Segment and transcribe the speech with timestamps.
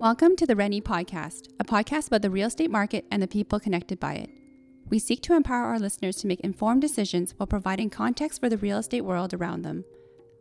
[0.00, 3.58] Welcome to the Rennie Podcast, a podcast about the real estate market and the people
[3.58, 4.30] connected by it.
[4.88, 8.58] We seek to empower our listeners to make informed decisions while providing context for the
[8.58, 9.84] real estate world around them.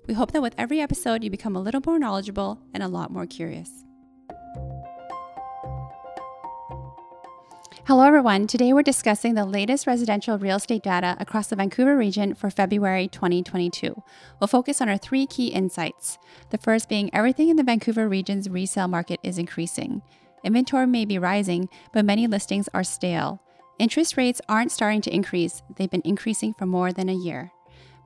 [0.06, 3.10] We hope that with every episode, you become a little more knowledgeable and a lot
[3.10, 3.72] more curious.
[7.88, 8.48] Hello, everyone.
[8.48, 13.08] Today we're discussing the latest residential real estate data across the Vancouver region for February
[13.08, 14.04] 2022.
[14.42, 16.18] We'll focus on our three key insights.
[16.50, 20.02] The first being everything in the Vancouver region's resale market is increasing.
[20.44, 23.40] Inventory may be rising, but many listings are stale.
[23.80, 27.54] Interest rates aren't starting to increase, they've been increasing for more than a year.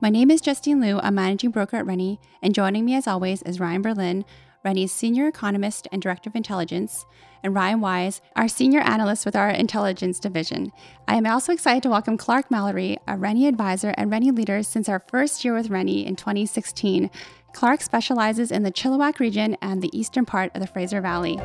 [0.00, 3.42] My name is Justine Liu, a managing broker at Rennie, and joining me as always
[3.42, 4.24] is Ryan Berlin,
[4.64, 7.04] Rennie's senior economist and director of intelligence,
[7.42, 10.70] and Ryan Wyse, our senior analyst with our intelligence division.
[11.08, 14.88] I am also excited to welcome Clarke Mallory, a Rennie advisor and Rennie leader since
[14.88, 17.10] our first year with Rennie in 2016.
[17.52, 21.36] Clarke specializes in the Chilliwack region and the eastern part of the Fraser Valley.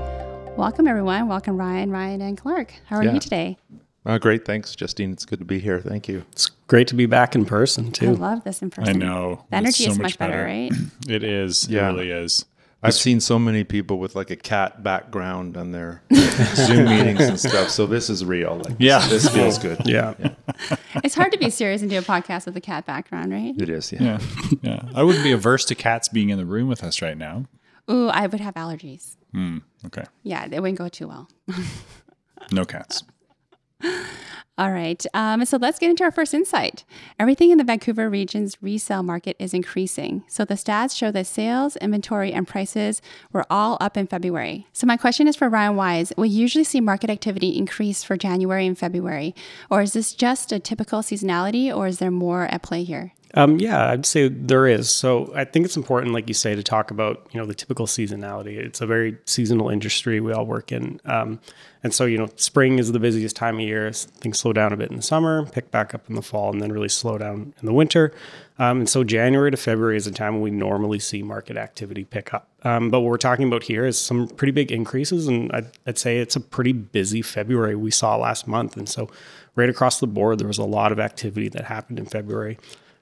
[0.55, 1.27] Welcome, everyone.
[1.27, 2.73] Welcome, Ryan, Ryan, and Clarke.
[2.85, 3.13] How are Yeah.
[3.13, 3.57] you today?
[4.05, 4.45] Uh, great.
[4.45, 5.11] Thanks, Justine.
[5.11, 5.81] It's good to be here.
[5.81, 6.23] Thank you.
[6.31, 8.09] It's great to be back in person too.
[8.09, 9.01] I love this in person.
[9.01, 9.43] I know.
[9.49, 10.45] The energy so is much much better, better.
[10.45, 10.71] right?
[11.09, 11.67] It is.
[11.67, 11.89] Yeah.
[11.89, 12.45] It really is.
[12.83, 17.39] I've seen so many people with like a cat background on their Zoom meetings and
[17.39, 17.69] stuff.
[17.69, 18.61] So this is real.
[18.63, 18.99] Like, Yeah.
[19.07, 19.61] This, this feels oh.
[19.61, 19.81] good.
[19.85, 20.13] Yeah.
[21.03, 23.55] it's hard to be serious and do a podcast with a cat background, right?
[23.59, 23.91] It is.
[23.91, 24.01] Yeah.
[24.03, 24.19] Yeah.
[24.61, 24.81] Yeah.
[24.93, 27.45] I wouldn't be averse to cats being in the room with us right now.
[27.89, 29.15] Ooh, I would have allergies.
[29.31, 30.03] Hmm, okay.
[30.23, 31.29] Yeah, it wouldn't go too well.
[32.51, 33.03] No cats.
[34.59, 35.05] All right.
[35.13, 36.83] Um, so let's get into our first insight.
[37.19, 40.23] Everything in the Vancouver region's resale market is increasing.
[40.27, 42.99] So the stats show that sales, inventory, and prices
[43.31, 44.65] were all up in February.
[44.73, 46.11] So my question is for Ryan Wyse.
[46.17, 49.35] We usually see market activity increase for January and February.
[49.69, 53.13] Or is this just a typical seasonality or is there more at play here?
[53.33, 54.89] Um, yeah, I'd say there is.
[54.89, 57.85] So I think it's important, like you say, to talk about you know the typical
[57.85, 58.57] seasonality.
[58.57, 61.39] It's a very seasonal industry we all work in, um,
[61.83, 63.91] and so you know spring is the busiest time of year.
[63.91, 66.61] Things slow down a bit in the summer, pick back up in the fall, and
[66.61, 68.13] then really slow down in the winter.
[68.59, 72.05] Um, and so January to February is a time when we normally see market activity
[72.05, 72.49] pick up.
[72.63, 75.97] Um, but what we're talking about here is some pretty big increases, and I'd, I'd
[75.97, 78.75] say it's a pretty busy February we saw last month.
[78.77, 79.09] And so
[79.55, 82.57] right across the board, there was a lot of activity that happened in February.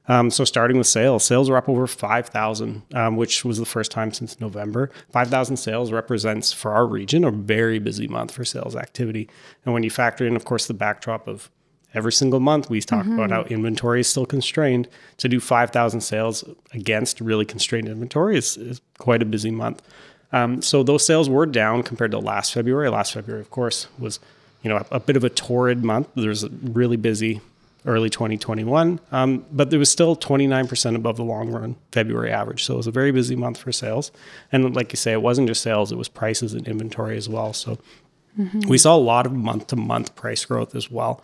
[0.08, 3.92] Um, so starting with sales, sales were up over 5,000, um, which was the first
[3.92, 4.92] time since November.
[5.12, 9.28] 5,000 sales represents for our region a very busy month for sales activity.
[9.66, 11.50] And when you factor in, of course, the backdrop of
[11.94, 14.88] every single month, we talk about how inventory is still constrained.
[15.18, 19.82] To do 5,000 sales against really constrained inventory is, is quite a busy month.
[20.32, 22.90] Um, so those sales were down compared to last February.
[22.90, 24.20] Last February, of course, was
[24.62, 26.10] you know a, a bit of a torrid month.
[26.16, 27.40] There was a really busy
[27.86, 32.64] early 2021, um, but it was still 29% above the long run February average.
[32.64, 34.12] So it was a very busy month for sales.
[34.52, 37.54] And like you say, it wasn't just sales; it was prices and inventory as well.
[37.54, 37.78] So
[38.68, 41.22] we saw a lot of month to month price growth as well.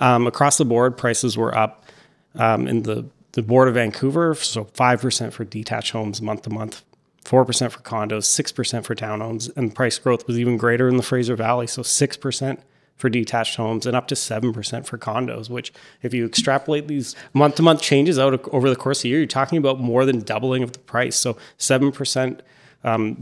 [0.00, 1.84] Um, across the board, prices were up
[2.34, 4.34] um, in the the board of Vancouver.
[4.34, 6.82] So five percent for detached homes month to month,
[7.24, 10.96] four percent for condos, six percent for townhomes, and price growth was even greater in
[10.96, 11.66] the Fraser Valley.
[11.66, 12.60] So six percent
[13.02, 15.50] for detached homes and up to seven percent for condos.
[15.50, 19.08] Which, if you extrapolate these month to month changes out over the course of the
[19.08, 21.16] year, you're talking about more than doubling of the price.
[21.16, 22.42] So seven percent
[22.84, 23.20] um,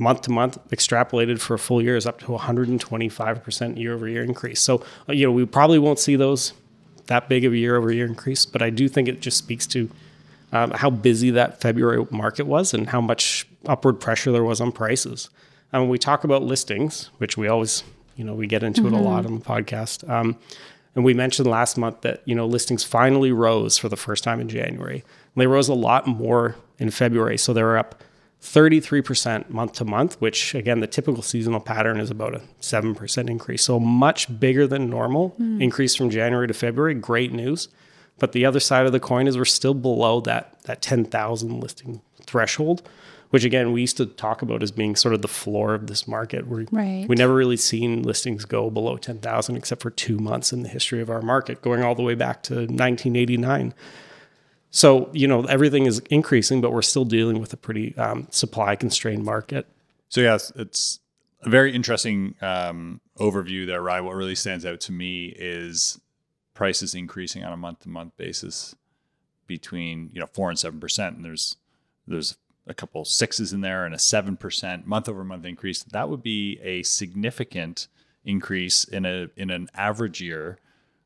[0.00, 4.24] month to month extrapolated for a full year is up to 125% year over year
[4.24, 4.60] increase.
[4.60, 6.52] So, you know, we probably won't see those
[7.06, 9.66] that big of a year over year increase, but I do think it just speaks
[9.68, 9.88] to
[10.52, 14.72] um, how busy that February market was and how much upward pressure there was on
[14.72, 15.30] prices.
[15.72, 17.84] And when we talk about listings, which we always,
[18.20, 20.06] you know, we get into it a lot on the podcast.
[20.06, 20.36] Um,
[20.94, 24.40] and we mentioned last month that, you know, listings finally rose for the first time
[24.42, 24.96] in January.
[25.34, 27.38] And They rose a lot more in February.
[27.38, 28.02] So they were up
[28.42, 33.62] 33% month to month, which again, the typical seasonal pattern is about a 7% increase.
[33.64, 36.92] So much bigger than normal increase from January to February.
[36.92, 37.68] Great news.
[38.18, 42.02] But the other side of the coin is we're still below that, that 10,000 listing
[42.26, 42.82] threshold,
[43.30, 46.06] which again, we used to talk about as being sort of the floor of this
[46.06, 46.46] market.
[46.46, 47.06] We Right.
[47.08, 51.00] we never really seen listings go below 10,000 except for two months in the history
[51.00, 53.74] of our market, going all the way back to 1989.
[54.72, 58.76] So, you know, everything is increasing, but we're still dealing with a pretty um, supply
[58.76, 59.66] constrained market.
[60.08, 61.00] So yes, it's
[61.42, 64.04] a very interesting um, overview there, Ryan.
[64.04, 66.00] What really stands out to me is
[66.54, 68.74] prices increasing on a month to month basis
[69.46, 71.56] between you know four and seven percent, and there's
[72.06, 72.36] there's
[72.66, 75.82] a couple sixes in there and a seven percent month over month increase.
[75.82, 77.88] That would be a significant
[78.24, 80.58] increase in a in an average year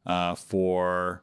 [0.06, 1.22] uh, for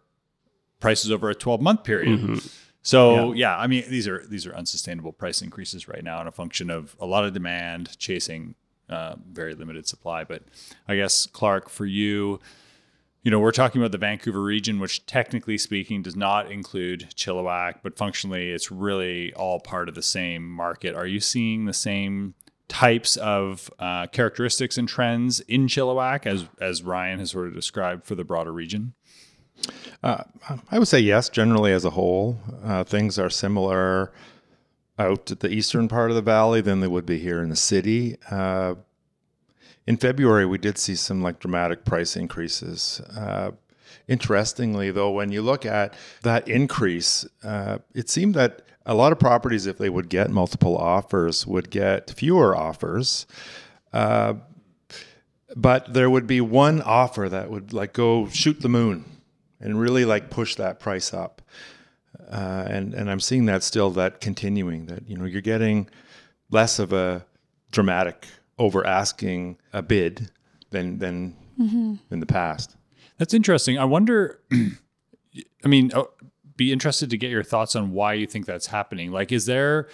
[0.79, 2.41] prices over a 12 month period.
[2.83, 3.55] So yeah.
[3.57, 6.95] I mean these are these are unsustainable price increases right now and a function of
[6.99, 8.55] a lot of demand chasing
[8.89, 10.23] uh, very limited supply.
[10.23, 10.43] But
[10.87, 12.39] I guess Clarke, for you,
[13.23, 17.75] you know, we're talking about the Vancouver region, which technically speaking does not include Chilliwack,
[17.83, 20.95] but functionally it's really all part of the same market.
[20.95, 22.33] Are you seeing the same
[22.67, 28.05] types of uh, characteristics and trends in Chilliwack as as Ryan has sort of described
[28.05, 28.93] for the broader region?
[30.01, 30.23] Uh,
[30.71, 31.29] I would say yes.
[31.29, 34.11] Generally, as a whole, uh, things are similar
[34.97, 37.55] out at the eastern part of the valley than they would be here in the
[37.55, 38.17] city.
[39.91, 43.01] In February, we did see some like dramatic price increases.
[43.13, 43.51] Uh,
[44.07, 49.19] interestingly, though, when you look at that increase, uh, it seemed that a lot of
[49.19, 53.25] properties, if they would get multiple offers, would get fewer offers.
[53.91, 54.35] Uh,
[55.57, 59.03] but there would be one offer that would like go shoot the moon
[59.59, 61.41] and really like push that price up.
[62.29, 65.89] Uh, and and I'm seeing that still that continuing that you know you're getting
[66.49, 67.25] less of a
[67.73, 68.25] dramatic
[68.61, 70.29] over asking a bid
[70.69, 71.95] than than mm-hmm.
[72.11, 72.77] in the past.
[73.17, 73.77] That's interesting.
[73.79, 74.39] I wonder.
[75.63, 76.09] I mean, oh,
[76.57, 79.11] be interested to get your thoughts on why you think that's happening.
[79.11, 79.87] Like, is there,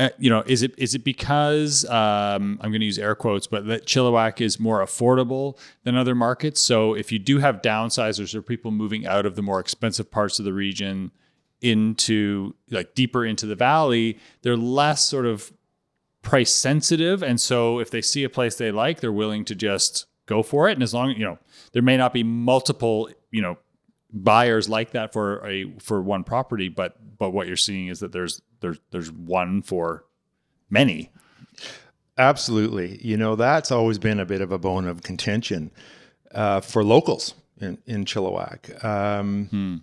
[0.00, 3.46] uh, you know, is it is it because um, I'm going to use air quotes,
[3.46, 6.60] but that Chilliwack is more affordable than other markets?
[6.60, 10.40] So if you do have downsizers or people moving out of the more expensive parts
[10.40, 11.12] of the region
[11.60, 15.52] into like deeper into the valley, they're less sort of
[16.22, 17.22] price sensitive.
[17.22, 20.68] And so if they see a place they like, they're willing to just go for
[20.68, 20.72] it.
[20.72, 21.38] And as long, you know,
[21.72, 23.58] there may not be multiple, you know,
[24.12, 28.12] buyers like that for a for one property, but but what you're seeing is that
[28.12, 30.04] there's there's there's one for
[30.68, 31.10] many.
[32.18, 32.98] Absolutely.
[33.02, 35.70] You know, that's always been a bit of a bone of contention
[36.34, 38.84] uh, for locals in, in Chilliwack.
[38.84, 39.76] Um, hmm.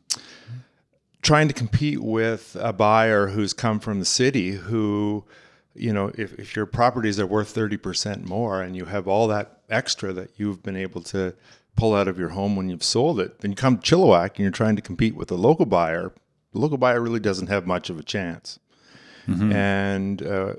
[1.24, 5.26] Trying to compete with a buyer who's come from the city who
[5.78, 9.62] you know, if, if your properties are worth 30% more and you have all that
[9.70, 11.36] extra that you've been able to
[11.76, 14.40] pull out of your home when you've sold it, then you come to Chilliwack and
[14.40, 16.12] you're trying to compete with a local buyer.
[16.54, 18.60] The local buyer really doesn't have much of a chance.
[19.28, 19.52] Mm-hmm.
[19.52, 20.54] And uh,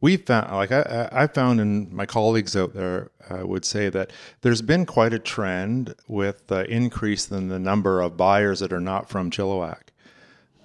[0.00, 4.12] we found, like I, I found, and my colleagues out there uh, would say that
[4.42, 8.80] there's been quite a trend with the increase in the number of buyers that are
[8.80, 9.87] not from Chilliwack.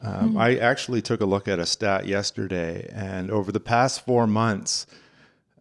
[0.03, 0.39] Um, mm.
[0.39, 4.85] I actually took a look at a stat yesterday, and over the past four months,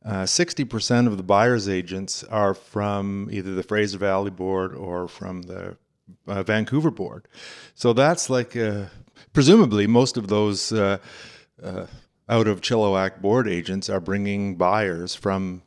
[0.04, 5.42] uh, 60% of the buyer's agents are from either the Fraser Valley Board or from
[5.42, 5.76] the
[6.26, 7.28] uh, Vancouver Board.
[7.74, 8.86] So that's like, uh,
[9.32, 10.98] presumably, most of those uh,
[11.62, 11.86] uh,
[12.28, 15.62] out of Chilliwack board agents are bringing buyers from,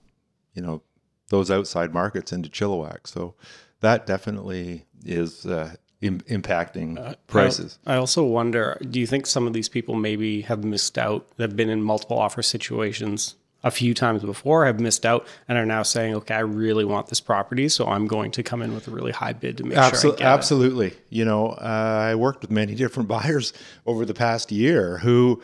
[0.54, 0.82] you know,
[1.30, 3.08] those outside markets into Chilliwack.
[3.08, 3.36] So
[3.80, 5.76] that definitely is uh,
[6.06, 7.80] Im- impacting uh, prices.
[7.86, 11.28] I, I, also wonder do you think some of these people maybe have missed out,
[11.40, 13.36] have been in multiple offer situations
[13.66, 17.08] a few times before, have missed out, and are now saying, okay, I really want
[17.08, 19.78] this property, so I'm going to come in with a really high bid to make
[19.78, 20.88] Absol- sure I get Absolutely.
[20.88, 21.06] It.
[21.10, 23.54] You know, uh, I worked with many different buyers
[23.88, 25.42] over the past year who,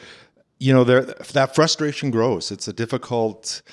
[0.60, 2.52] you know, that frustration grows.
[2.52, 3.64] It's a difficult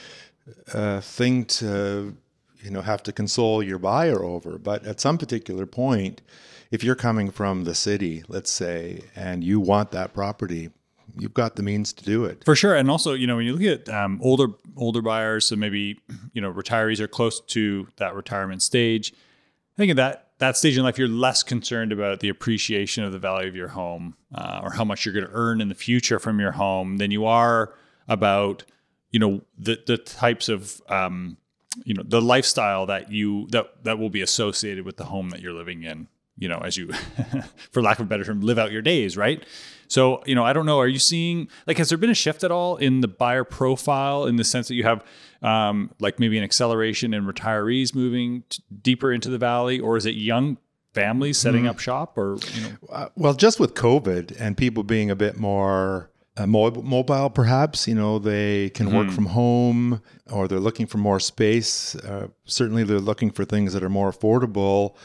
[0.73, 2.17] uh, thing to,
[2.63, 4.57] you know, have to console your buyer over.
[4.57, 6.23] But at some particular point,
[6.71, 10.71] if you're coming from the city, let's say, and you want that property,
[11.17, 12.75] you've got the means to do it for sure.
[12.75, 15.99] And also, you know, when you look at um, older older buyers, so maybe
[16.33, 19.13] you know retirees are close to that retirement stage.
[19.13, 23.13] I think at that that stage in life, you're less concerned about the appreciation of
[23.13, 25.75] the value of your home uh, or how much you're going to earn in the
[25.75, 27.75] future from your home than you are
[28.07, 28.65] about
[29.11, 31.37] you know the the types of um,
[31.85, 35.41] you know the lifestyle that you that that will be associated with the home that
[35.41, 36.09] you're living in
[36.39, 36.91] you know, as you,
[37.73, 39.45] for lack of a better term, live out your days, right?
[39.89, 40.79] So, you know, I don't know.
[40.79, 44.27] Are you seeing like has there been a shift at all in the buyer profile
[44.27, 45.05] in the sense that you have
[45.43, 50.05] um, like maybe an acceleration in retirees moving t- deeper into the valley, or is
[50.07, 50.59] it young
[50.95, 51.69] families setting mm.
[51.69, 52.69] up shop, or you know?
[52.91, 57.95] Uh, well, just with COVID and people being a bit more uh, mobile, perhaps you
[57.95, 58.97] know they can mm-hmm.
[58.97, 61.95] work from home, or they're looking for more space.
[61.97, 64.97] Uh, certainly, they're looking for things that are more affordable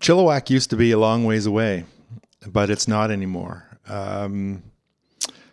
[0.00, 1.84] Chilliwack used to be a long ways away,
[2.46, 3.66] but it's not anymore.
[3.88, 4.62] Um,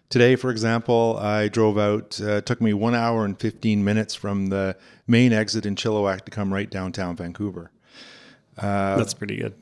[0.10, 2.20] today, for example, I drove out.
[2.22, 4.76] Uh, it took me one hour and fifteen minutes from the
[5.08, 7.72] main exit in Chilliwack to come right downtown Vancouver.
[8.58, 9.54] Uh, That's pretty good.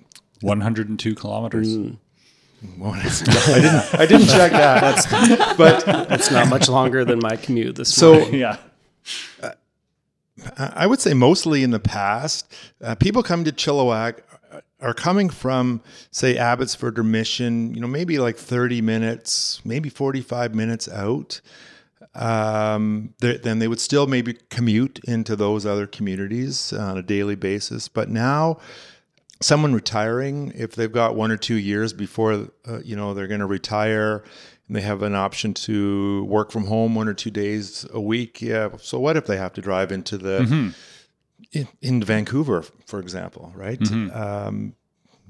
[0.42, 1.78] One hundred and two kilometers.
[1.78, 1.98] Mm.
[2.84, 4.00] I didn't.
[4.00, 4.82] I didn't check that.
[5.08, 8.40] That's, but that's not much longer than my commute this so, morning.
[8.40, 8.58] Yeah.
[9.42, 9.52] Uh,
[10.58, 14.22] I would say mostly in the past, uh, people come to Chilliwack
[14.80, 15.82] are coming from,
[16.12, 21.42] say, Abbotsford or Mission, you know, maybe like 30 minutes, maybe 45 minutes out.
[22.16, 27.88] um, then they would still maybe commute into those other communities on a daily basis.
[27.88, 28.58] But now,
[29.42, 33.40] someone retiring, if they've got one or two years before uh, you know they're going
[33.40, 34.24] to retire,
[34.68, 38.42] and they have an option to work from home one or two days a week,
[38.42, 38.70] yeah.
[38.80, 40.70] So what if they have to drive into the Mm-hmm.
[41.52, 43.80] In, in Vancouver, for example, right?
[44.12, 44.76] Um,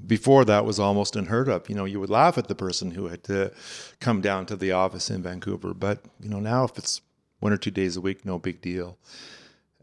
[0.06, 1.68] before that was almost unheard of.
[1.68, 3.52] You know, you would laugh at the person who had to
[4.00, 7.00] come down to the office in Vancouver, but you know now if it's
[7.40, 8.98] one or two days a week, no big deal.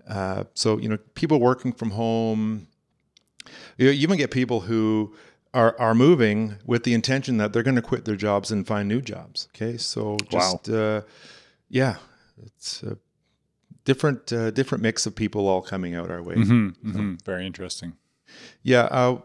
[0.08, 2.68] Uh, so you know, people working from home.
[3.78, 5.16] You even get people who
[5.54, 8.88] are are moving with the intention that they're going to quit their jobs and find
[8.88, 9.48] new jobs.
[9.56, 11.02] Okay, so just uh,
[11.70, 11.98] yeah,
[12.44, 12.98] it's a
[13.86, 16.36] different uh, different mix of people all coming out our way.
[16.36, 17.24] Mhm.
[17.24, 17.94] Very interesting.
[18.64, 18.84] Yeah.
[18.92, 19.22] Uh,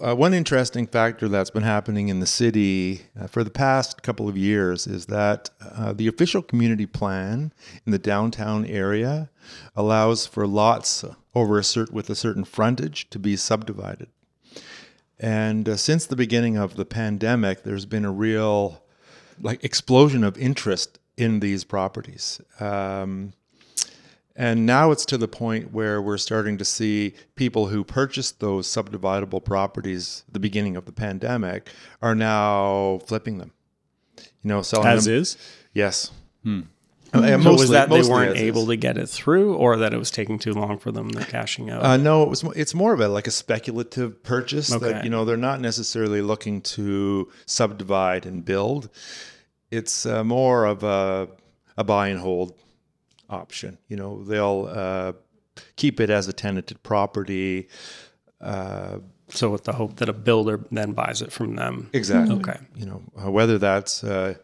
[0.00, 4.28] uh, one interesting factor that's been happening in the city uh, for the past couple
[4.28, 7.52] of years is that uh, the official community plan
[7.86, 9.30] in the downtown area
[9.76, 14.08] allows for lots over a cert- with a certain frontage to be subdivided.
[15.20, 18.82] And uh, since the beginning of the pandemic, there's been a real
[19.40, 22.40] like explosion of interest in these properties.
[22.60, 23.32] Um,
[24.36, 28.66] and now it's to the point where we're starting to see people who purchased those
[28.68, 31.68] subdividable properties at the beginning of the pandemic
[32.02, 33.52] are now flipping them.
[34.42, 35.14] You know, selling As them.
[35.14, 35.36] is.
[35.72, 36.10] Yes.
[36.44, 36.66] And
[37.12, 40.38] was mostly- that they weren't able to get it through, or that it was taking
[40.38, 41.08] too long for them?
[41.08, 41.82] They're cashing out.
[41.82, 42.42] Uh, no, it was.
[42.54, 44.92] It's more of a like a speculative purchase Okay.
[44.92, 48.90] that you know they're not necessarily looking to subdivide and build.
[49.70, 51.28] It's uh, more of a
[51.78, 52.54] a buy and hold
[53.28, 53.78] option.
[53.88, 55.12] You know, they'll uh,
[55.76, 57.68] keep it as a tenanted property.
[58.40, 61.90] Uh, so with the hope that a builder then buys it from them.
[61.92, 62.36] exactly.
[62.36, 62.58] Okay.
[62.74, 64.34] You know, uh, whether that's uh,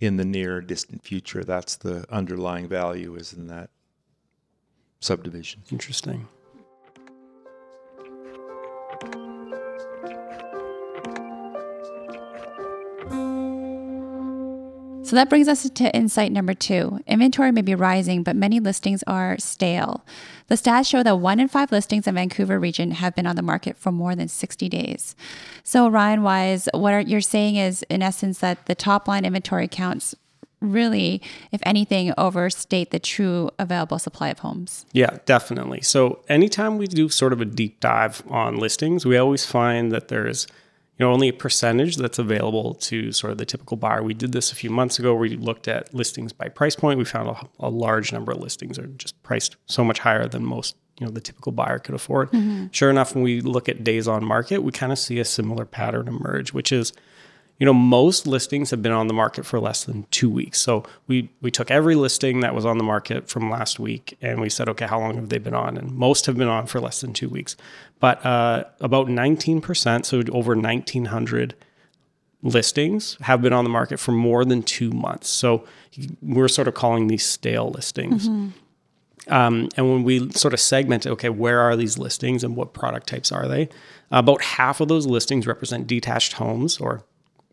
[0.00, 3.70] in the near or distant future, that's the underlying value is in that
[5.00, 5.62] subdivision.
[5.70, 6.28] Interesting.
[15.08, 17.00] So that brings us to insight number two.
[17.06, 20.04] Inventory may be rising, but many listings are stale.
[20.48, 23.40] The stats show that one in five listings in Vancouver region have been on the
[23.40, 25.16] market for more than 60 days.
[25.64, 29.66] So Ryan Wyse, what are, you're saying is in essence that the top line inventory
[29.66, 30.14] counts
[30.60, 31.22] really,
[31.52, 34.84] if anything, overstate the true available supply of homes.
[34.92, 35.80] Yeah, definitely.
[35.80, 40.08] So anytime we do sort of a deep dive on listings, we always find that
[40.08, 40.46] there's
[40.98, 44.02] you know only a percentage that's available to sort of the typical buyer.
[44.02, 46.98] We did this a few months ago where we looked at listings by price point.
[46.98, 50.44] We found a, a large number of listings are just priced so much higher than
[50.44, 52.30] most you know the typical buyer could afford.
[52.32, 52.66] Mm-hmm.
[52.72, 55.64] Sure enough, when we look at days on market, we kind of see a similar
[55.64, 56.92] pattern emerge, which is
[57.58, 60.60] you know most listings have been on the market for less than two weeks.
[60.60, 64.40] So we we took every listing that was on the market from last week and
[64.40, 65.76] we said okay how long have they been on?
[65.76, 67.56] And most have been on for less than two weeks.
[68.00, 71.54] But uh, about 19% so over 1900
[72.42, 75.28] listings have been on the market for more than two months.
[75.28, 75.64] So
[76.22, 78.28] we're sort of calling these stale listings.
[79.26, 83.08] Um, and when we sort of segment, okay, where are these listings and what product
[83.08, 83.68] types are they?
[84.10, 87.02] About half of those listings represent detached homes, or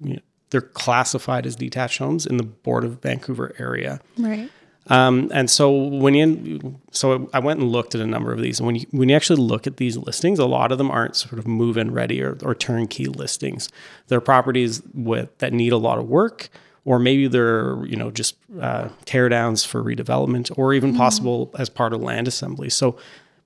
[0.01, 3.99] you know, they're classified as detached homes in the Board of Vancouver area.
[4.17, 4.49] Right.
[4.87, 8.59] Um, and so when you, so I went and looked at a number of these,
[8.59, 11.15] and when you when you actually look at these listings, a lot of them aren't
[11.15, 13.69] sort of move-in ready or, or turnkey listings.
[14.07, 16.49] They're properties with that need a lot of work,
[16.83, 21.67] or maybe they're you know just uh, tear downs for redevelopment, or even possible as
[21.67, 22.69] part of land assembly.
[22.69, 22.95] So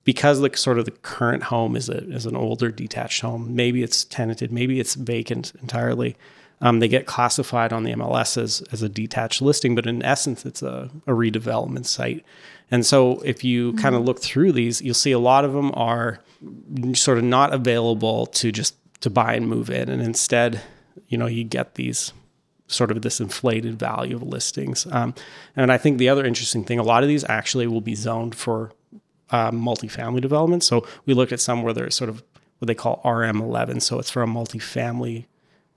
[0.03, 3.81] because like sort of the current home is a is an older detached home, maybe
[3.81, 6.17] it's tenanted, maybe it's vacant entirely.
[6.61, 10.45] Um, they get classified on the MLS as, as a detached listing, but in essence,
[10.45, 12.25] it's a, a redevelopment site.
[12.69, 15.71] And so, if you kind of look through these, you'll see a lot of them
[15.73, 16.19] are
[16.93, 20.61] sort of not available to just to buy and move in, and instead,
[21.07, 22.13] you know, you get these
[22.67, 24.85] sort of this inflated value of listings.
[24.91, 25.15] Um,
[25.55, 28.35] and I think the other interesting thing, a lot of these actually will be zoned
[28.35, 28.71] for
[29.31, 30.63] uh, multifamily development.
[30.63, 32.23] So we looked at some where they're sort of
[32.59, 33.81] what they call RM11.
[33.81, 35.25] So it's for a multifamily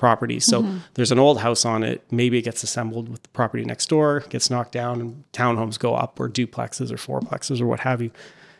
[0.03, 0.41] property.
[0.41, 2.03] So there's an old house on it.
[2.11, 5.95] Maybe it gets assembled with the property next door, gets knocked down, and townhomes go
[5.95, 8.11] up, or duplexes, or fourplexes, or what have you.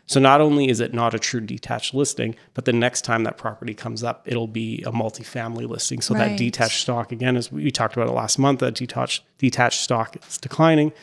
[0.05, 3.37] So not only is it not a true detached listing, but the next time that
[3.37, 5.99] property comes up, it'll be a multifamily listing.
[5.99, 9.81] So that detached stock, again, as we talked about it last month, that detached detached
[9.81, 10.93] stock is declining.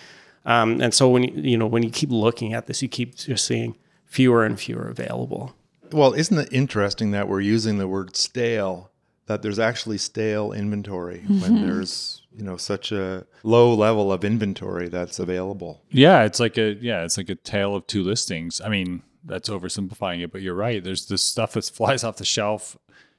[0.46, 3.14] Um, and so when you, you know when you keep looking at this, you keep
[3.14, 5.54] just seeing fewer and fewer available.
[5.92, 8.90] Well, isn't it interesting that we're using the word stale?
[9.30, 11.64] That there's actually stale inventory when mm-hmm.
[11.64, 15.84] there's you know such a low level of inventory that's available.
[15.88, 18.60] Yeah, it's like a yeah, it's like a tale of two listings.
[18.60, 20.82] I mean, that's oversimplifying it, but you're right.
[20.82, 22.76] There's this stuff that flies off the shelf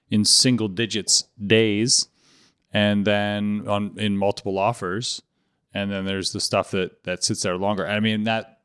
[0.09, 2.09] in single digits days,
[2.73, 5.21] and then on in multiple offers,
[5.73, 7.87] and then there's the stuff that that sits there longer.
[7.87, 8.59] I mean that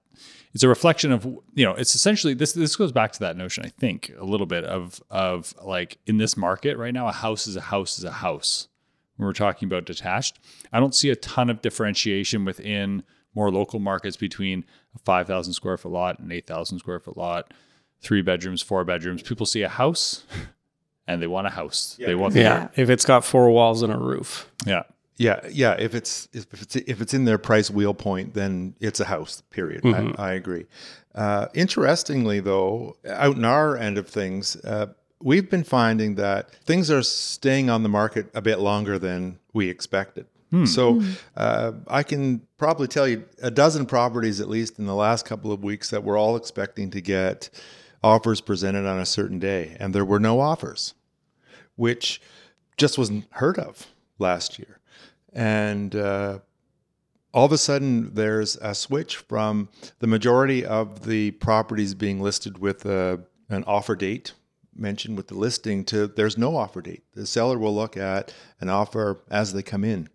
[0.55, 1.25] it's a reflection of
[1.55, 4.47] you know it's essentially this this goes back to that notion I think a little
[4.47, 8.05] bit of of like in this market right now a house is a house is
[8.05, 8.69] a house
[9.17, 10.39] when we're talking about detached.
[10.73, 13.03] I don't see a ton of differentiation within
[13.35, 17.53] more local markets between a 5,000 square foot lot and 8,000 square foot lot,
[18.01, 19.23] three bedrooms, four bedrooms.
[19.23, 20.25] People see a house
[21.07, 21.97] and they want a house.
[21.99, 22.69] They want the Yeah.
[22.77, 24.51] If it's got four walls and a roof.
[24.67, 24.83] Yeah,
[25.17, 25.41] yeah.
[25.51, 25.77] yeah.
[25.79, 29.43] If it's if it's if it's in their price wheel point, then it's a house.
[29.51, 29.83] Period.
[29.85, 30.67] I, I agree.
[31.15, 34.89] Uh, interestingly, though, out in our end of things, uh,
[35.21, 39.69] we've been finding that things are staying on the market a bit longer than we
[39.69, 40.27] expected.
[40.65, 41.03] So
[41.37, 45.53] uh, I can probably tell you a dozen properties at least in the last couple
[45.53, 47.51] of weeks that we're all expecting to get
[48.03, 50.95] offers presented on a certain day, and there were no offers,
[51.75, 52.23] which
[52.77, 54.79] just wasn't heard of last year.
[55.37, 56.39] And uh,
[57.35, 62.57] all of a sudden, there's a switch from the majority of the properties being listed
[62.59, 64.33] with a, an offer date
[64.75, 67.03] mentioned with the listing to there's no offer date.
[67.15, 70.09] The seller will look at an offer as they come in.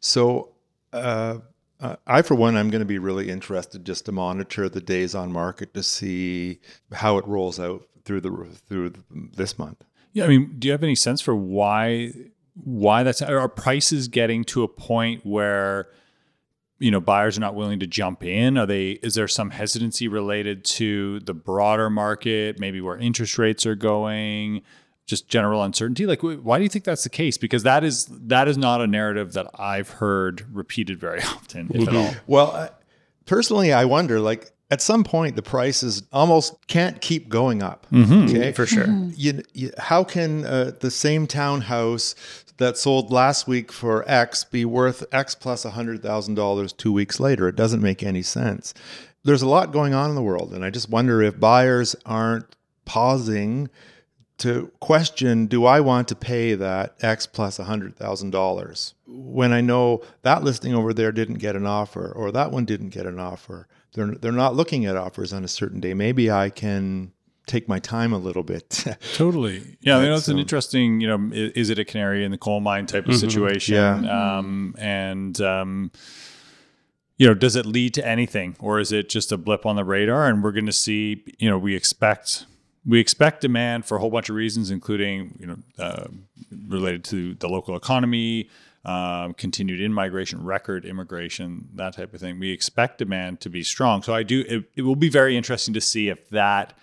[0.00, 0.50] So,
[0.92, 1.38] uh,
[1.80, 5.14] uh, I, for one, I'm going to be really interested just to monitor the days
[5.14, 6.60] on market to see
[6.92, 9.84] how it rolls out through the through this month.
[10.12, 12.12] Yeah, I mean, do you have any sense for why
[12.54, 15.88] why that's are prices getting to a point where
[16.78, 18.58] you know buyers are not willing to jump in?
[18.58, 23.64] Are they is there some hesitancy related to the broader market, maybe where interest rates
[23.64, 24.62] are going,
[25.06, 26.06] just general uncertainty?
[26.06, 27.38] Like why do you think that's the case?
[27.38, 31.88] Because that is that is not a narrative that I've heard repeated very often, if
[31.88, 32.14] at all.
[32.26, 32.70] Well,
[33.26, 37.86] personally, I wonder like at some point the prices almost can't keep going up.
[37.94, 38.86] Okay, For sure.
[39.14, 42.14] you, you, how can uh, the same townhouse
[42.62, 47.48] that sold last week for X be worth X plus $100,000 two weeks later?
[47.48, 48.72] It doesn't make any sense.
[49.24, 52.56] There's a lot going on in the world, and I just wonder if buyers aren't
[52.84, 53.68] pausing
[54.38, 60.42] to question do I want to pay that X plus $100,000 when I know that
[60.42, 63.68] listing over there didn't get an offer or that one didn't get an offer?
[63.92, 65.94] They're, they're not looking at offers on a certain day.
[65.94, 67.12] Maybe I can
[67.46, 68.84] take my time a little bit.
[69.14, 69.76] Totally.
[69.80, 72.38] Yeah, I know it's an interesting, you know, i- is it a canary in the
[72.38, 73.74] coal mine type of situation?
[73.74, 74.36] Yeah.
[74.38, 75.90] Um, and, um,
[77.18, 79.84] you know, does it lead to anything or is it just a blip on the
[79.84, 80.26] radar?
[80.28, 82.46] And we're going to see, you know, we expect,
[82.86, 86.06] we expect demand for a whole bunch of reasons, including, you know, uh,
[86.68, 88.48] related to the local economy,
[88.84, 92.40] um, continued in migration, record immigration, that type of thing.
[92.40, 94.02] We expect demand to be strong.
[94.02, 96.76] So I do, it, it will be very interesting to see if that,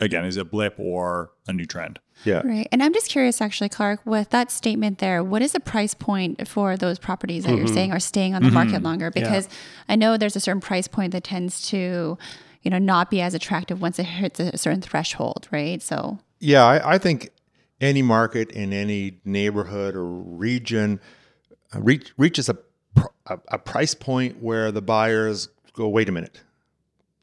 [0.00, 1.98] again, is a blip or a new trend.
[2.24, 2.42] yeah.
[2.44, 2.68] Right.
[2.72, 6.46] And I'm just curious, actually, Clarke, with that statement there, what is the price point
[6.46, 9.10] for those properties that you're saying are staying on the market longer?
[9.10, 9.48] Because
[9.88, 12.16] I know there's a certain price point that tends to,
[12.62, 15.82] you know, not be as attractive once it hits a certain threshold, right?
[15.82, 17.30] So, Yeah, I, I think
[17.80, 21.00] any market in any neighborhood or region
[21.74, 22.56] uh, reach, reaches a,
[23.26, 26.40] a, a price point where the buyers go, wait a minute.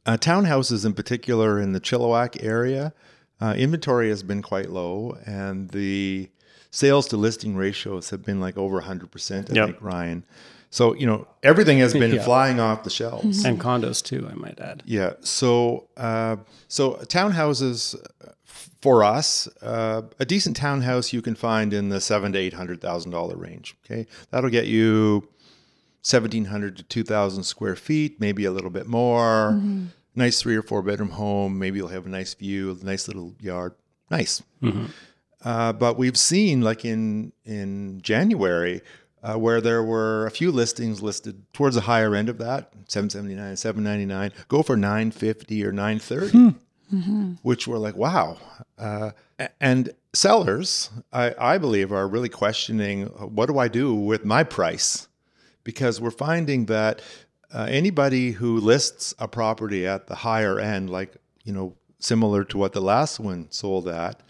[0.06, 2.94] Uh, townhouses, in particular in the Chilliwack area,
[3.40, 6.30] uh, inventory has been quite low, and the
[6.72, 9.66] sales to listing ratios have been like over 100%, I Yep.
[9.68, 10.24] think, Ryan.
[10.70, 12.24] So, you know, everything has been Yeah.
[12.24, 13.44] flying off the shelves.
[13.44, 14.84] And condos too, I might add.
[14.86, 15.14] Yeah.
[15.20, 16.38] So, uh,
[16.70, 22.32] so townhouses uh, for us, uh, a decent townhouse you can find in the seven
[22.34, 23.76] to eight hundred thousand dollar range.
[23.86, 25.28] Okay, that'll get you
[26.02, 29.62] seventeen hundred to two thousand square feet, maybe a little bit more.
[30.14, 31.58] Nice three or four bedroom home.
[31.58, 33.74] Maybe you'll have a nice view, a nice little yard.
[34.10, 34.44] Nice.
[35.44, 38.82] Uh, but we've seen, like in in January,
[39.24, 43.10] uh, where there were a few listings listed towards the higher end of that, seven
[43.10, 46.56] seventy nine, seven ninety nine, go for nine fifty or nine thirty,
[47.42, 48.38] which were like, wow.
[48.78, 49.12] Uh,
[49.60, 55.08] and sellers, I, I believe, are really questioning, what do I do with my price?
[55.63, 57.02] Because we're finding that
[57.54, 62.58] uh, anybody who lists a property at the higher end, like you know, similar to
[62.58, 64.21] what the last one sold at,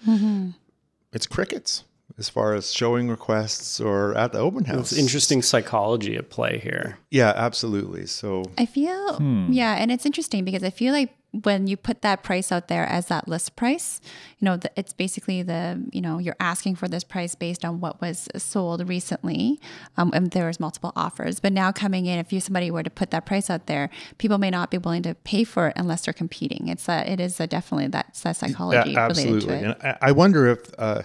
[1.14, 1.84] it's crickets
[2.18, 4.92] as far as showing requests or at the open house.
[4.92, 6.98] It's interesting psychology at play here.
[7.10, 8.06] Yeah, absolutely.
[8.06, 9.18] So I feel,
[9.50, 12.86] yeah, and it's interesting because I feel like when you put that price out there
[12.86, 14.02] as that list price,
[14.40, 17.80] you know, the, it's basically the, you know, you're asking for this price based on
[17.80, 19.60] what was sold recently.
[19.96, 21.40] Um, and there was multiple offers.
[21.40, 24.38] But now coming in, if you somebody were to put that price out there, people
[24.40, 26.68] may not be willing to pay for it unless they're competing.
[26.68, 29.48] It's a, it is a definitely that's that psychology Yeah, related absolutely.
[29.48, 29.64] to it.
[29.64, 31.04] And I, I wonder if uh,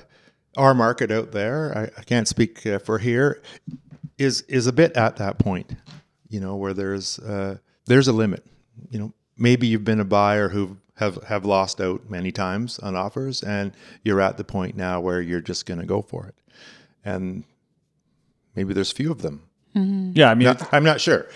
[0.56, 3.42] our market out there, I, I can't speak uh, for here,
[4.18, 5.70] is is a bit at that point.
[6.28, 8.44] You know, where there's uh, there's a limit.
[8.90, 12.96] You know, maybe you've been a buyer who have have lost out many times on
[12.96, 13.72] offers, and
[14.02, 16.34] you're at the point now where you're just going to go for it,
[17.04, 17.44] and
[18.54, 19.42] maybe there's few of them.
[19.74, 21.26] Yeah, I mean, Not- I'm not sure.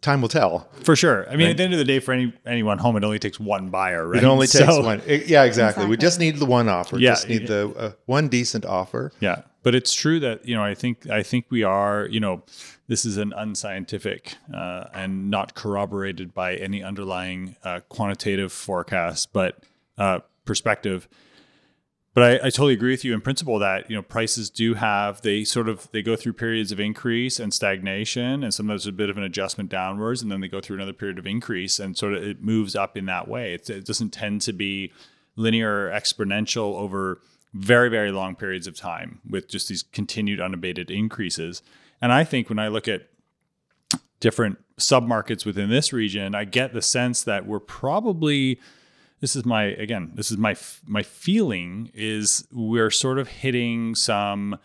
[0.00, 0.68] Time will tell.
[0.82, 1.30] for sure.
[1.30, 3.18] I mean, at the end of the day, for any any one home, it only
[3.20, 4.22] takes one buyer, right?
[4.22, 5.00] It only takes So- one.
[5.06, 5.86] It- yeah, exactly.
[5.86, 6.98] We just need the one offer.
[6.98, 7.10] Yeah.
[7.12, 9.12] Just need the uh, one decent offer.
[9.20, 12.44] Yeah, but it's true that you know I think I think we are you know
[12.86, 19.58] this is an unscientific uh, and not corroborated by any underlying uh, quantitative forecast, but
[19.98, 21.08] uh, perspective.
[22.14, 25.22] But I, I totally agree with you in principle that you know prices do have
[25.22, 29.10] they sort of they go through periods of increase and stagnation, and sometimes a bit
[29.10, 32.14] of an adjustment downwards, and then they go through another period of increase, and sort
[32.14, 33.52] of it moves up in that way.
[33.54, 34.92] It doesn't tend to be
[35.34, 37.18] linear or exponential over
[37.56, 41.62] very very long periods of time with just these continued unabated increases.
[42.00, 43.08] And I think when I look at
[44.20, 48.60] different submarkets within this region, I get the sense that we're probably
[49.20, 54.58] this is my again this is my my feeling is we're sort of hitting some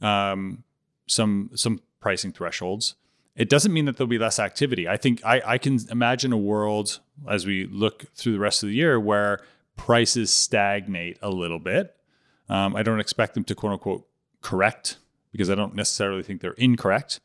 [0.00, 0.64] um,
[1.06, 2.94] some some pricing thresholds.
[3.36, 4.88] It doesn't mean that there'll be less activity.
[4.88, 8.68] I think I, I can imagine a world as we look through the rest of
[8.68, 9.40] the year where
[9.76, 11.96] prices stagnate a little bit.
[12.54, 14.06] Um, I don't expect them to quote unquote
[14.42, 14.98] correct
[15.32, 17.20] because I don't necessarily think they're incorrect,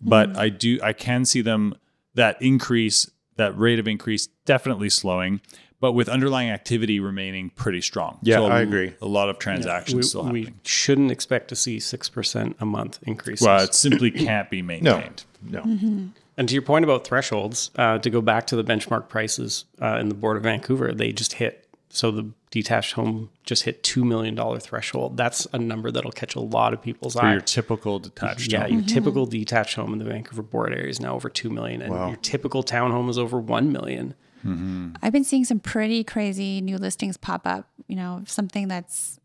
[0.00, 1.74] but I do I can see them
[2.14, 5.40] that increase that rate of increase definitely slowing,
[5.80, 8.18] but with underlying activity remaining pretty strong.
[8.22, 8.94] Yeah, I agree.
[9.00, 10.60] A lot of transactions we, still we happening.
[10.64, 13.46] shouldn't expect to see 6% a month increases.
[13.46, 15.24] Well, it simply can't be No, maintained.
[15.42, 16.10] no.
[16.36, 19.98] And to your point about thresholds, uh, to go back to the benchmark prices uh,
[20.00, 21.67] in the Board of Vancouver, they just hit.
[21.98, 25.16] So the detached home just hit $2 million threshold.
[25.16, 27.32] That's a number that'll catch a lot of people's For eye.
[27.32, 28.70] your typical detached yeah, home.
[28.70, 28.94] your mm-hmm.
[28.94, 32.14] typical detached home in the Vancouver Board area is now over 2 million and your
[32.18, 34.14] typical townhome is over 1 million.
[34.46, 34.90] Mm-hmm.
[35.02, 37.68] I've been seeing some pretty crazy new listings pop up.
[37.88, 39.18] You know, something that's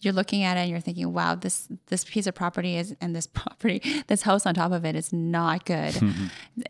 [0.00, 3.14] you're looking at it and you're thinking, wow, this this piece of property is and
[3.14, 5.94] this property, this house on top of it is not good.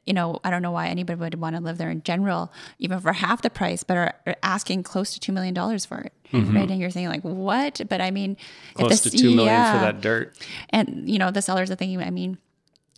[0.06, 3.00] You know, I don't know why anybody would want to live there in general, even
[3.00, 6.12] for half the price, but are, are asking close to two million dollars for it.
[6.32, 6.56] Mm-hmm.
[6.56, 6.70] Right.
[6.70, 7.80] And you're thinking like, what?
[7.88, 8.36] But I mean
[8.74, 10.36] Close to 2 million for that dirt.
[10.70, 12.38] And you know, the sellers are thinking, I mean,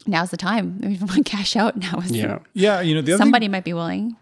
[0.06, 0.80] now's the time.
[0.82, 2.38] If you want cash out, now is Yeah.
[2.52, 4.16] Yeah, you know the other thing- somebody might be willing.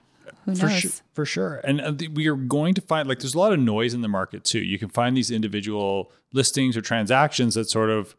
[0.45, 0.79] Who for knows?
[0.81, 1.61] sure, for sure.
[1.65, 4.01] And uh, th- we are going to find like there's a lot of noise in
[4.01, 4.59] the market too.
[4.61, 8.17] You can find these individual listings or transactions that sort of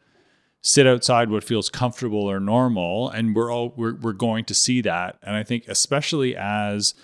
[0.62, 4.80] sit outside what feels comfortable or normal, and we're all we're we're going to see
[4.80, 5.18] that.
[5.22, 6.94] And I think especially as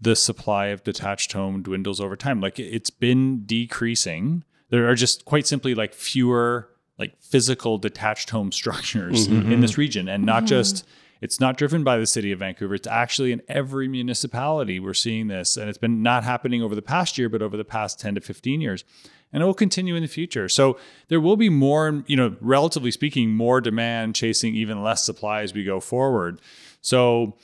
[0.00, 4.44] the supply of detached home dwindles over time, like it- it's been decreasing.
[4.70, 10.08] There are just quite simply like fewer like physical detached home structures in this region,
[10.08, 10.86] and not just
[11.22, 12.74] it's not driven by the city of Vancouver.
[12.74, 15.56] It's actually in every municipality we're seeing this.
[15.56, 18.20] And it's been not happening over the past year, but over the past 10 to
[18.20, 18.84] 15 years.
[19.32, 20.48] And it will continue in the future.
[20.48, 25.42] So there will be more, you know, relatively speaking, more demand chasing even less supply
[25.42, 26.40] as we go forward.
[26.80, 27.36] So,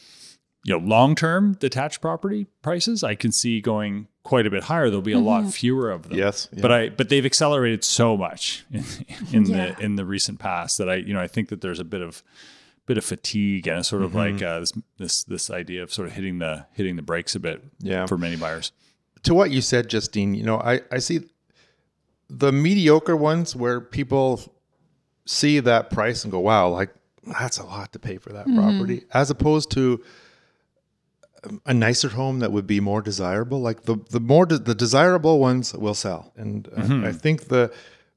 [0.64, 4.91] you know, long term detached property prices, I can see going quite a bit higher.
[4.91, 5.51] There'll be a lot mm-hmm.
[5.51, 6.19] fewer of them.
[6.19, 8.85] Yes, But I but they've accelerated so much in,
[9.33, 9.75] in Yeah.
[9.75, 12.03] the in the recent past that I, you know, I think that there's a bit
[12.03, 12.25] of
[12.88, 16.09] bit of fatigue and a sort of like uh, this this this idea of sort
[16.09, 18.07] of hitting the hitting the brakes a bit Yeah.
[18.07, 18.72] for many buyers.
[19.22, 21.20] to what you said, Justine, you know, I, I see
[22.31, 24.40] the mediocre ones where people
[25.27, 26.90] see that price and go, wow, like
[27.40, 30.03] that's a lot to pay for that property, as opposed to
[31.44, 33.61] um, a nicer home that would be more desirable.
[33.61, 36.33] Like the, the more, de- the desirable ones will sell.
[36.37, 37.70] And uh, I think the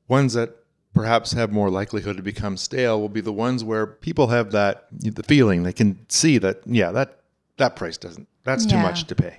[0.08, 0.56] ones that
[0.94, 4.88] perhaps have more likelihood to become stale will be the ones where people have that,
[4.92, 7.20] the feeling they can see that, yeah, that,
[7.58, 9.38] that price doesn't, that's too much to pay.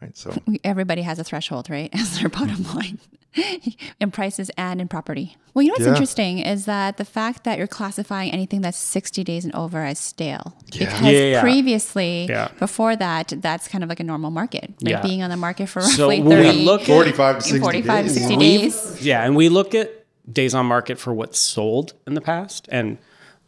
[0.00, 0.16] Right.
[0.16, 1.90] So everybody has a threshold, right?
[1.94, 2.98] As their bottom line
[4.00, 5.36] in prices and in property.
[5.54, 5.92] Well, you know what's Yeah.
[5.92, 9.98] interesting is that the fact that you're classifying anything that's 60 days and over as
[9.98, 10.54] stale.
[10.70, 11.40] Because Yeah, yeah.
[11.40, 12.48] previously, Yeah.
[12.58, 14.74] before that, that's kind of like a normal market.
[14.82, 15.02] Like Yeah.
[15.02, 18.04] being on the market for So roughly when we 30, look 45 to 60 45
[18.04, 18.14] days.
[18.14, 19.02] to 60 days.
[19.04, 22.98] Yeah, and we look at days on market for what's sold in the past, and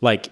[0.00, 0.30] like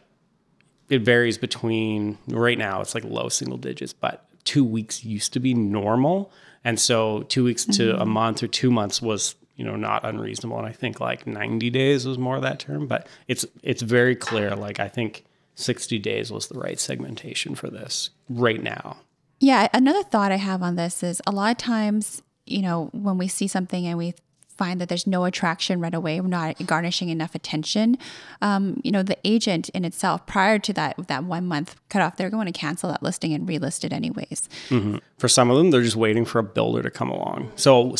[0.88, 5.40] it varies between right now it's like low single digits, but two weeks used to
[5.40, 6.32] be normal.
[6.64, 8.10] And so two weeks to a mm-hmm.
[8.10, 10.58] month or two months was, you know, not unreasonable.
[10.58, 14.16] And I think like 90 days was more of that term, but it's, it's very
[14.16, 14.56] clear.
[14.56, 15.24] Like I think
[15.56, 18.98] 60 days was the right segmentation for this right now.
[19.38, 23.18] Yeah, another thought I have on this is a lot of times, you know, when
[23.18, 24.14] we see something and we
[24.56, 27.98] find that there's no attraction right away, we're not garnishing enough attention.
[28.42, 32.30] Um, you know, the agent in itself, prior to that that one month cutoff, they're
[32.30, 34.48] going to cancel that listing and relist it anyways.
[35.18, 37.52] For some of them, they're just waiting for a builder to come along.
[37.56, 37.94] So,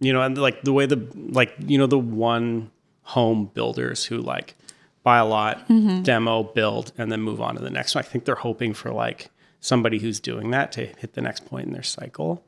[0.00, 2.70] you know, and like the way the like you know the one
[3.02, 4.54] home builders who like
[5.02, 5.68] buy a lot,
[6.02, 8.02] demo, build, and then move on to the next one.
[8.02, 11.66] I think they're hoping for like somebody who's doing that to hit the next point
[11.66, 12.44] in their cycle.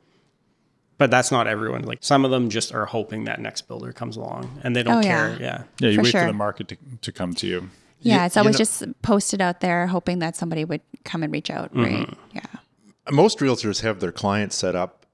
[0.99, 1.83] But that's not everyone.
[1.83, 4.99] Like some of them just are hoping that next builder comes along and they don't
[4.99, 5.31] Oh, care.
[5.31, 5.37] yeah.
[5.39, 5.63] Yeah.
[5.79, 6.21] Yeah, you For wait sure.
[6.21, 7.69] for the market to, to come to you.
[8.01, 11.23] Yeah, You- it's you always know- just posted out there, hoping that somebody would come
[11.23, 12.05] and reach out, right?
[12.07, 12.35] Mm-hmm.
[12.35, 12.41] Yeah.
[13.11, 15.05] most realtors have their clients set up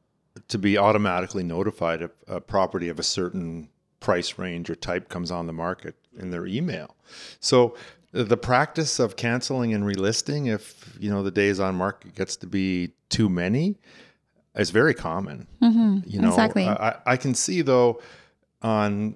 [0.50, 3.70] to be automatically notified if a property of a certain
[4.02, 6.96] price range or type comes on the market in their email.
[7.40, 7.76] So
[8.12, 12.48] the practice of canceling and relisting if you know the days on market gets to
[12.48, 13.76] be too many
[14.56, 15.48] is very common.
[15.62, 16.00] Mm-hmm.
[16.06, 16.68] You know, exactly.
[16.68, 18.02] I, I can see though
[18.62, 19.16] on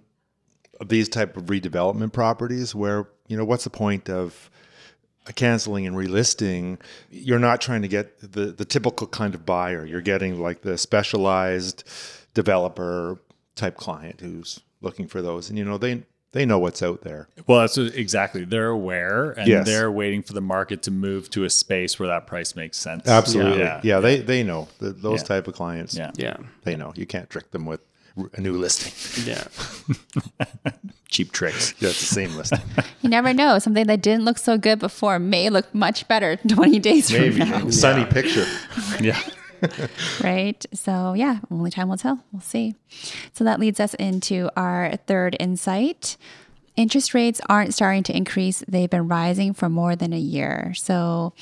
[0.85, 4.49] these type of redevelopment properties where you know what's the point of
[5.33, 6.79] canceling and relisting,
[7.11, 9.85] you're not trying to get the, the typical kind of buyer.
[9.85, 11.83] You're getting like the specialized
[12.33, 13.19] developer
[13.55, 15.49] type client who's looking for those.
[15.49, 17.27] And you know, they they know what's out there.
[17.47, 18.45] Well, that's what- exactly.
[18.45, 19.65] They're aware and Yes.
[19.65, 23.07] they're waiting for the market to move to a space where that price makes sense.
[23.07, 23.59] Absolutely.
[23.59, 23.81] Yeah.
[23.83, 24.67] Yeah, they they know.
[24.79, 25.27] The, those Yeah.
[25.27, 25.95] type of clients.
[25.95, 26.11] Yeah.
[26.15, 26.37] Yeah.
[26.63, 26.93] They know.
[26.95, 27.81] You can't trick them with
[28.33, 29.25] a new listing.
[29.25, 29.43] Yeah.
[31.09, 31.73] Cheap tricks.
[31.79, 32.59] Yeah, it's the same listing.
[33.01, 33.57] You never know.
[33.59, 37.39] Something that didn't look so good before may look much better 20 days from Maybe
[37.39, 37.69] now.
[37.69, 38.45] sunny picture.
[38.99, 39.17] Yeah.
[40.23, 40.65] right?
[40.73, 42.23] So, yeah, only time will tell.
[42.31, 42.75] We'll see.
[43.33, 46.17] So, that leads us into our third insight.
[46.75, 50.73] Interest rates aren't starting to increase, they've been rising for more than a year.
[50.75, 51.33] So,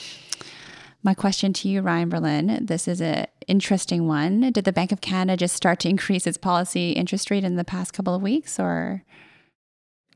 [1.04, 4.52] my question to you, Ryan Berlin, this is an interesting one.
[4.52, 7.64] Did the Bank of Canada just start to increase its policy interest rate in the
[7.64, 9.04] past couple of weeks, or?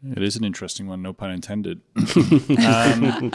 [0.04, 1.82] It is an interesting one, no pun intended.
[2.66, 3.32] um,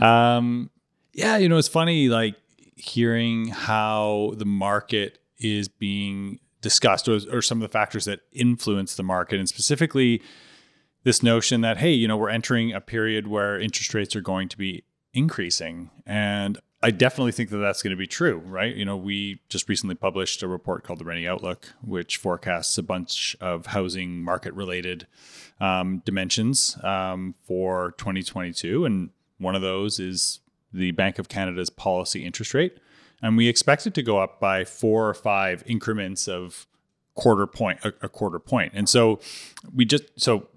[0.02, 0.70] um,
[1.12, 2.36] yeah, you know, it's funny, like
[2.76, 8.94] hearing how the market is being discussed or, or some of the factors that influence
[8.94, 10.22] the market, and specifically
[11.02, 14.48] this notion that, hey, you know, we're entering a period where interest rates are going
[14.48, 15.90] to be increasing.
[16.06, 18.74] And I definitely think that that's going to be true, right?
[18.74, 22.82] You know, we just recently published a report called the Rennie Outlook, which forecasts a
[22.82, 25.06] bunch of housing market related
[25.60, 28.84] um, dimensions um, for 2022.
[28.86, 30.40] And one of those is
[30.72, 32.78] the Bank of Canada's policy interest rate.
[33.22, 36.66] And we expect it to go up by four or five increments of
[37.14, 38.72] quarter point, a, a quarter point.
[38.74, 39.20] And so
[39.74, 40.48] we just, so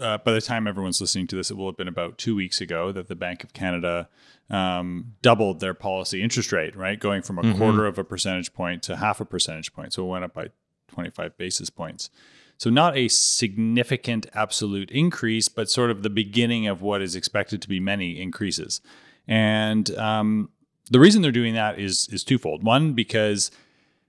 [0.00, 2.60] uh, by the time everyone's listening to this, it will have been about two weeks
[2.60, 4.08] ago that the Bank of Canada
[4.50, 6.98] um, doubled their policy interest rate, right?
[6.98, 9.92] Going from a quarter of a percentage point to half a percentage point.
[9.92, 10.48] So it went up by
[10.88, 12.10] 25 basis points.
[12.58, 17.62] So not a significant absolute increase, but sort of the beginning of what is expected
[17.62, 18.82] to be many increases.
[19.30, 20.50] And um,
[20.90, 22.64] the reason they're doing that is is twofold.
[22.64, 23.50] One, because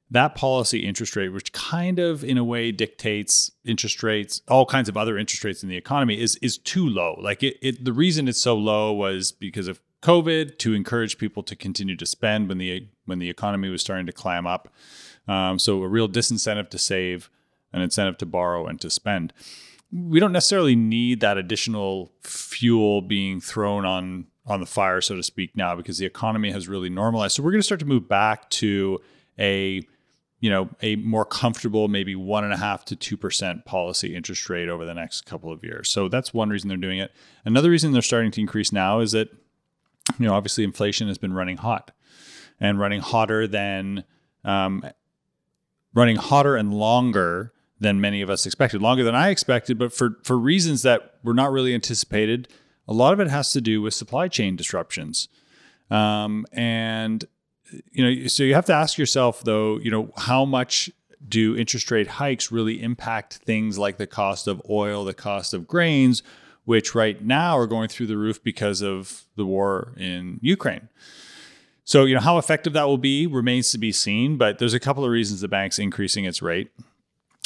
[0.09, 4.89] that policy interest rate, which kind of in a way dictates interest rates, all kinds
[4.89, 7.17] of other interest rates in the economy, is is too low.
[7.21, 11.43] Like it, it the reason it's so low was because of COVID to encourage people
[11.43, 14.73] to continue to spend when the when the economy was starting to climb up.
[15.27, 17.29] Um, so a real disincentive to save,
[17.71, 19.33] an incentive to borrow and to spend.
[19.93, 25.23] We don't necessarily need that additional fuel being thrown on on the fire, so to
[25.23, 27.35] speak, now because the economy has really normalized.
[27.35, 28.99] So we're going to start to move back to
[29.39, 29.81] a
[30.39, 34.49] you know a more comfortable maybe one and a half to two percent policy interest
[34.49, 35.89] rate over the next couple of years.
[35.89, 37.11] So that's one reason they're doing it.
[37.45, 39.29] Another reason they're starting to increase now is that
[40.19, 41.91] you know obviously inflation has been running hot
[42.59, 44.03] and running hotter than
[44.43, 44.83] um,
[45.93, 50.17] running hotter and longer than many of us expected, longer than I expected, but for
[50.23, 52.47] for reasons that were not really anticipated.
[52.91, 55.29] A lot of it has to do with supply chain disruptions,
[55.89, 57.23] um, and
[57.91, 60.89] you know, so you have to ask yourself though, you know, how much
[61.25, 65.67] do interest rate hikes really impact things like the cost of oil, the cost of
[65.67, 66.21] grains,
[66.65, 70.89] which right now are going through the roof because of the war in Ukraine.
[71.85, 74.79] So, you know, how effective that will be remains to be seen, but there's a
[74.79, 76.71] couple of reasons the bank's increasing its rate.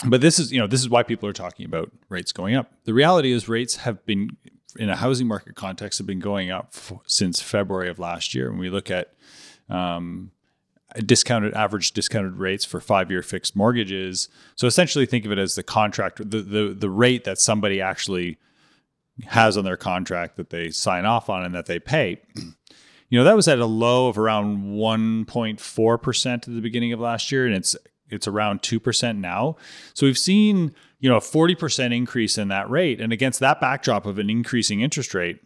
[0.05, 2.71] But this is, you know, this is why people are talking about rates going up.
[2.84, 4.38] The reality is rates have been
[4.77, 8.49] in a housing market context have been going up f- since February of last year.
[8.49, 9.13] When we look at
[9.69, 10.31] um,
[11.05, 15.55] discounted average discounted rates for five year fixed mortgages, so essentially think of it as
[15.55, 18.38] the contract, the the the rate that somebody actually
[19.27, 22.21] has on their contract that they sign off on and that they pay.
[23.07, 26.99] You know that was at a low of around 1.4 percent at the beginning of
[26.99, 27.75] last year, and it's
[28.09, 29.57] it's around 2% now.
[29.93, 32.99] So we've seen, you know, a 40% increase in that rate.
[33.01, 35.39] And against that backdrop of an increasing interest rate,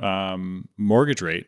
[0.00, 1.46] um, mortgage rate,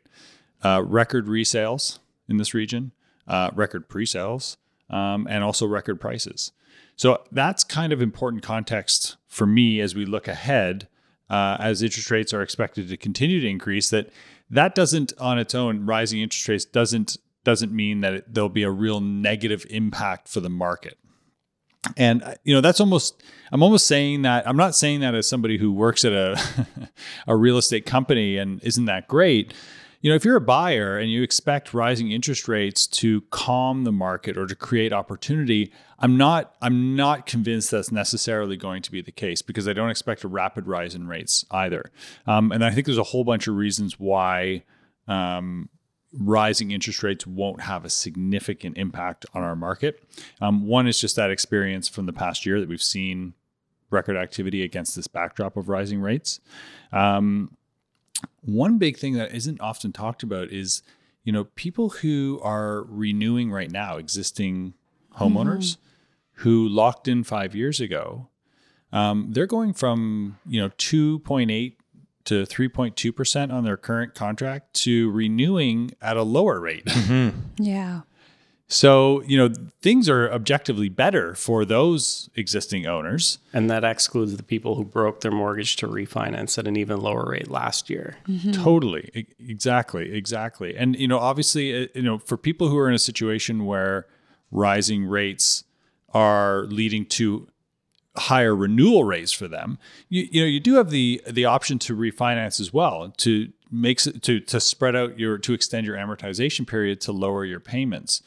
[0.63, 2.93] uh, record resales in this region,
[3.27, 4.57] uh, record pre-sales,
[4.89, 6.53] um, and also record prices.
[6.97, 10.89] So that's kind of important context for me as we look ahead,
[11.31, 13.89] uh, as interest rates are expected to continue to increase.
[13.89, 14.11] That
[14.51, 18.65] that doesn't, on its own, rising interest rates doesn't doesn't mean that it, there'll be
[18.65, 20.99] a real negative impact for the market.
[21.97, 25.29] And uh, you know that's almost I'm almost saying that I'm not saying that as
[25.29, 26.41] somebody who works at a
[27.27, 29.55] a real estate company and isn't that great.
[30.03, 33.93] You know, if you're a buyer and you expect rising interest rates to calm the
[33.93, 39.03] market or to create opportunity, I'm not I'm not convinced that's necessarily going to be
[39.03, 41.91] the case because I don't expect a rapid rise in rates either.
[42.27, 44.65] Um, and I think there's a whole bunch of reasons why
[45.07, 45.69] um,
[46.13, 50.03] rising interest rates won't have a significant impact on our market.
[50.41, 53.35] Um, one is just that experience from the past year that we've seen
[53.91, 56.41] record activity against this backdrop of rising rates.
[56.93, 57.57] Um,
[58.43, 60.83] one big thing that isn't often talked about is,
[61.25, 64.75] you know, people who are renewing right now, existing
[65.19, 66.43] homeowners mm-hmm.
[66.43, 68.29] who locked in five years ago,
[68.93, 71.75] um, they're going from you know 2.8
[72.31, 76.85] to 3.2% on their current contract to renewing at a lower rate.
[77.01, 77.31] Mm-hmm.
[77.65, 78.03] Yeah.
[78.69, 83.39] So, you know, things are objectively better for those existing owners.
[83.53, 87.31] And that excludes the people who broke their mortgage to refinance at an even lower
[87.31, 88.19] rate last year.
[88.29, 88.53] Mm-hmm.
[88.53, 89.27] Totally.
[89.41, 90.13] Exactly.
[90.13, 90.77] Exactly.
[90.77, 94.07] And, you know, obviously, uh, you know, for people who are in a situation where
[94.53, 95.65] rising rates
[96.13, 97.49] are leading to
[98.21, 99.79] higher renewal rates for them,
[100.09, 104.07] you, you know you do have the the option to refinance as well to makes
[104.07, 108.23] it to to spread out your to extend your amortization period to lower your payments.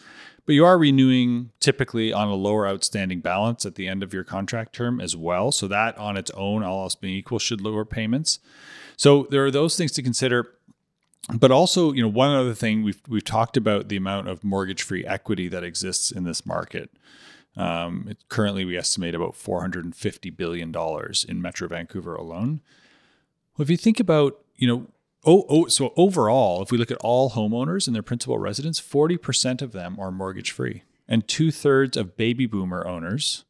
[0.46, 4.26] But you are renewing typically on a lower outstanding balance at the end of your
[4.26, 5.54] contract term as well.
[5.54, 8.40] So that on its own, all else being equal, should lower payments.
[8.98, 10.50] So there are those things to consider.
[11.34, 15.06] But also, you know, one other thing we've we've talked about the amount of mortgage-free
[15.06, 16.90] equity that exists in this market.
[17.56, 20.74] Um, it, currently, we estimate about $450 billion
[21.28, 22.62] in Metro Vancouver alone.
[23.58, 24.88] Well, if you think about, you know,
[25.26, 29.62] oh, oh, so overall, if we look at all homeowners and their principal residence, 40%
[29.62, 30.84] of them are mortgage free.
[31.08, 33.46] And two thirds of baby boomer owners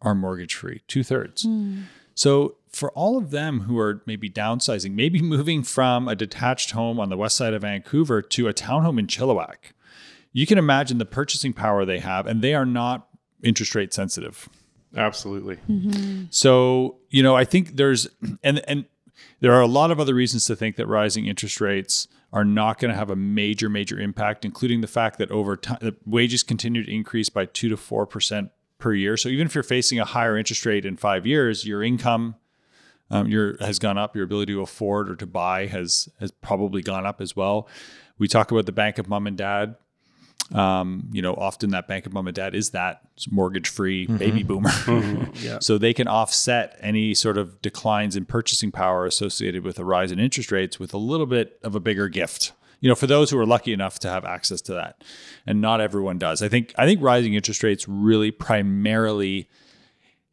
[0.00, 1.44] are mortgage free, two thirds.
[1.44, 1.84] Mm.
[2.14, 7.00] So for all of them who are maybe downsizing, maybe moving from a detached home
[7.00, 9.72] on the west side of Vancouver to a townhome in Chilliwack,
[10.32, 13.07] you can imagine the purchasing power they have, and they are not
[13.42, 14.48] interest rate sensitive.
[14.96, 15.56] Absolutely.
[15.68, 16.24] Mm-hmm.
[16.30, 18.08] So, you know, I think there's
[18.42, 18.86] and and
[19.40, 22.78] there are a lot of other reasons to think that rising interest rates are not
[22.78, 26.42] going to have a major major impact including the fact that over time the wages
[26.42, 29.16] continue to increase by 2 to 4% per year.
[29.16, 32.36] So even if you're facing a higher interest rate in 5 years, your income
[33.10, 36.82] um, your has gone up, your ability to afford or to buy has has probably
[36.82, 37.68] gone up as well.
[38.18, 39.76] We talk about the bank of mom and dad
[40.54, 44.16] um, you know, often that bank of mom and dad is that mortgage free mm-hmm.
[44.16, 44.70] baby boomer.
[44.70, 45.18] Mm-hmm.
[45.44, 45.58] Yeah.
[45.60, 50.10] so they can offset any sort of declines in purchasing power associated with a rise
[50.10, 52.52] in interest rates with a little bit of a bigger gift.
[52.80, 55.04] You know, for those who are lucky enough to have access to that,
[55.46, 56.42] and not everyone does.
[56.42, 59.48] I think I think rising interest rates really primarily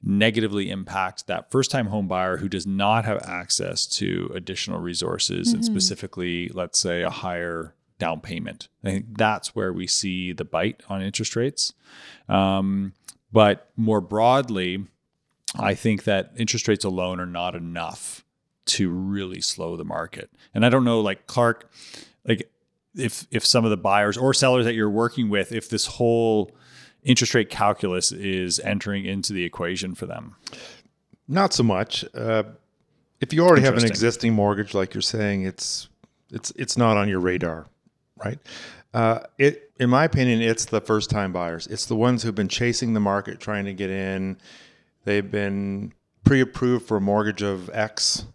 [0.03, 5.47] negatively impact that first time home buyer who does not have access to additional resources
[5.47, 5.57] mm-hmm.
[5.57, 8.67] and specifically let's say a higher down payment.
[8.83, 11.73] I think that's where we see the bite on interest rates.
[12.27, 12.93] Um,
[13.31, 14.85] but more broadly,
[15.57, 18.23] I think that interest rates alone are not enough
[18.65, 20.29] to really slow the market.
[20.53, 21.71] And I don't know, like Clarke,
[22.27, 22.49] like
[22.95, 26.51] if if some of the buyers or sellers that you're working with, if this whole
[27.03, 30.35] interest rate calculus is entering into the equation for them.
[31.27, 32.03] Not so much.
[32.13, 32.43] Uh,
[33.21, 35.87] if you already have an existing mortgage, like you're saying, it's
[36.31, 37.67] it's it's not on your radar
[38.23, 38.39] right?
[38.93, 41.67] Uh, it, in my opinion, it's the first time buyers.
[41.67, 44.37] It's the ones who've been chasing the market, trying to get in.
[45.03, 45.93] They've been
[46.23, 48.25] pre-approved for a mortgage of X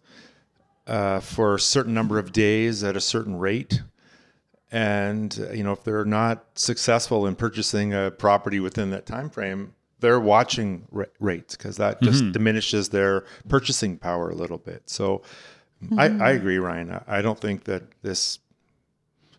[0.87, 3.83] uh, for a certain number of days at a certain rate.
[4.71, 9.31] And uh, you know, if they're not successful in purchasing a property within that time
[9.31, 10.87] frame, they're watching
[11.19, 12.33] rates because that just mm-hmm.
[12.33, 14.83] diminishes their purchasing power a little bit.
[14.87, 15.23] So
[15.97, 17.01] I, I agree, Ryan.
[17.07, 18.39] I don't think that this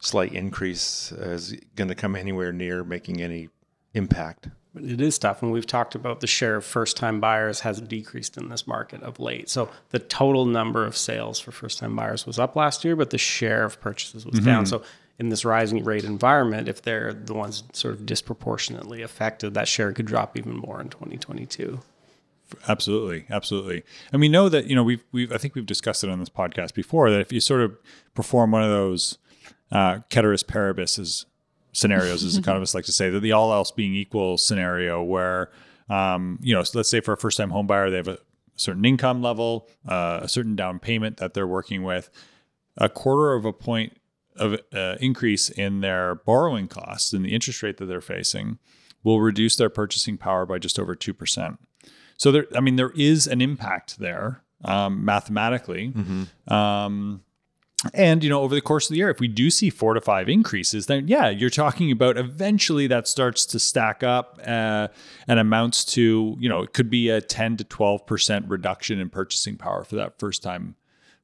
[0.01, 3.49] slight increase is going to come anywhere near making any
[3.93, 4.49] impact.
[4.73, 5.41] But it is tough.
[5.41, 9.03] And we've talked about the share of first time buyers has decreased in this market
[9.03, 9.49] of late.
[9.49, 13.09] So the total number of sales for first time buyers was up last year, but
[13.09, 14.63] the share of purchases was down.
[14.63, 14.69] Mm-hmm.
[14.69, 14.83] So
[15.19, 19.91] in this rising rate environment, if they're the ones sort of disproportionately affected, that share
[19.91, 21.79] could drop even more in 2022.
[22.67, 23.83] Absolutely, absolutely.
[24.11, 26.29] And we know that you know we've we've I think we've discussed it on this
[26.29, 27.77] podcast before that if you sort of
[28.13, 29.17] perform one of those
[29.71, 31.25] uh, ceteris paribus is
[31.73, 35.51] scenarios, as economists like to say, that the all else being equal scenario where
[35.89, 38.19] um, you know so let's say for a first time home buyer they have a
[38.55, 42.09] certain income level, uh, a certain down payment that they're working with,
[42.77, 43.97] a quarter of a point
[44.35, 48.59] of uh, increase in their borrowing costs and the interest rate that they're facing
[49.03, 51.59] will reduce their purchasing power by just over two percent.
[52.17, 55.87] So there, I mean, there is an impact there um, mathematically.
[56.47, 57.23] Um,
[57.93, 60.01] and you know, over the course of the year, if we do see four to
[60.01, 64.87] five increases, then yeah, you're talking about eventually that starts to stack up uh,
[65.27, 69.09] and amounts to you know it could be a ten to twelve percent reduction in
[69.09, 70.75] purchasing power for that first time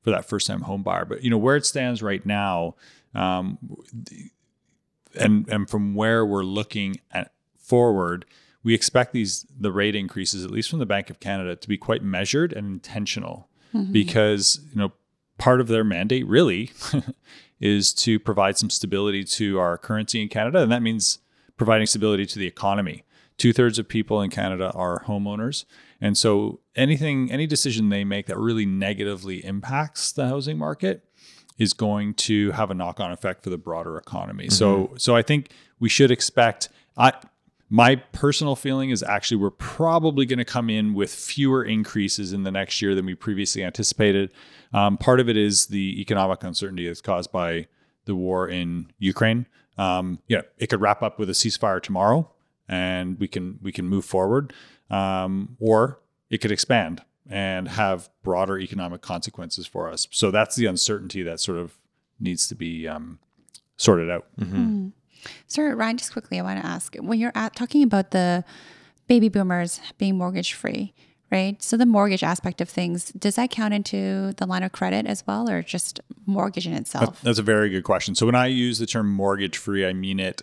[0.01, 1.05] for that first time home buyer.
[1.05, 2.76] But you know where it stands right now,
[3.14, 3.60] um,
[5.14, 8.26] and and from where we're looking at forward,
[8.64, 11.78] we expect these the rate increases, at least from the Bank of Canada, to be
[11.78, 13.47] quite measured and intentional,
[13.91, 14.91] because you know
[15.38, 16.72] part of their mandate really
[17.60, 21.20] is to provide some stability to our currency in Canada, and that means
[21.58, 23.04] providing stability to the economy.
[23.38, 25.66] Two thirds of people in Canada are homeowners,
[26.02, 31.04] and so anything, any decision they make that really negatively impacts the housing market
[31.58, 34.50] is going to have a knock-on effect for the broader economy.
[34.50, 34.98] So, mm-hmm.
[34.98, 36.70] so I think we should expect.
[36.96, 37.14] I
[37.70, 42.43] my personal feeling is actually we're probably going to come in with fewer increases in
[42.43, 44.32] the next year than we previously anticipated.
[44.74, 47.68] Um, part of it is the economic uncertainty that's caused by
[48.05, 49.47] the war in Ukraine.
[49.78, 52.32] Um, yeah, it could wrap up with a ceasefire tomorrow,
[52.68, 54.53] and we can we can move forward,
[54.89, 55.99] um, or
[56.30, 60.07] it could expand and have broader economic consequences for us.
[60.11, 61.78] So that's the uncertainty that sort of
[62.20, 63.20] needs to be um,
[63.76, 64.26] sorted out.
[65.48, 68.44] Sir Ryan, just quickly, I want to ask when you're at, talking about the
[69.08, 70.94] baby boomers being mortgage free,
[71.32, 71.62] right?
[71.62, 75.26] So the mortgage aspect of things, does that count into the line of credit as
[75.26, 77.22] well, or just mortgage in itself?
[77.22, 78.16] That's a very good question.
[78.16, 80.42] So when I use the term mortgage free, I mean it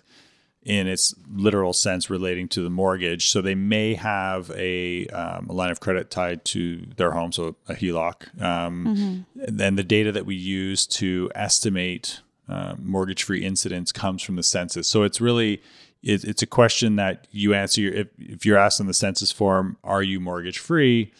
[0.62, 3.28] in its literal sense relating to the mortgage.
[3.28, 7.56] So they may have a, um, a line of credit tied to their home, so
[7.68, 8.40] a HELOC.
[8.40, 14.22] Um, And then the data that we use to estimate uh, mortgage free incidents comes
[14.22, 14.88] from the census.
[14.88, 15.62] So it's really
[16.02, 19.76] it, it's a question that you answer if, if you're asked in the census form,
[19.82, 21.12] are you mortgage free?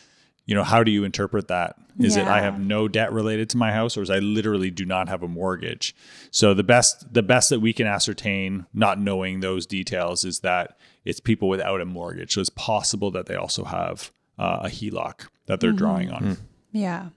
[0.47, 1.77] You know, how do you interpret that?
[1.99, 4.85] Is it I have no debt related to my house, or is I literally do
[4.85, 5.95] not have a mortgage?
[6.33, 10.77] So the best the best that we can ascertain, not knowing those details, is that
[11.05, 12.35] it's people without a mortgage.
[12.35, 16.37] So it's possible that they also have uh, a HELOC that they're drawing on.
[16.73, 17.11] yeah.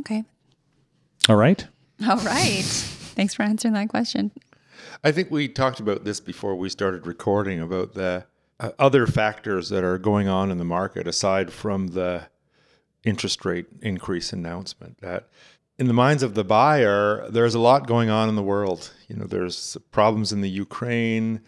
[0.00, 0.24] Okay.
[1.28, 1.66] All right.
[2.08, 2.64] All right.
[2.64, 4.30] Thanks for answering that question.
[5.04, 8.24] I think we talked about this before we started recording about the
[8.58, 12.28] uh, other factors that are going on in the market aside from the
[13.04, 14.98] interest rate increase announcement.
[15.00, 15.28] That
[15.78, 18.92] in the minds of the buyer, there's a lot going on in the world.
[19.08, 21.40] You know, there's problems in the Ukraine.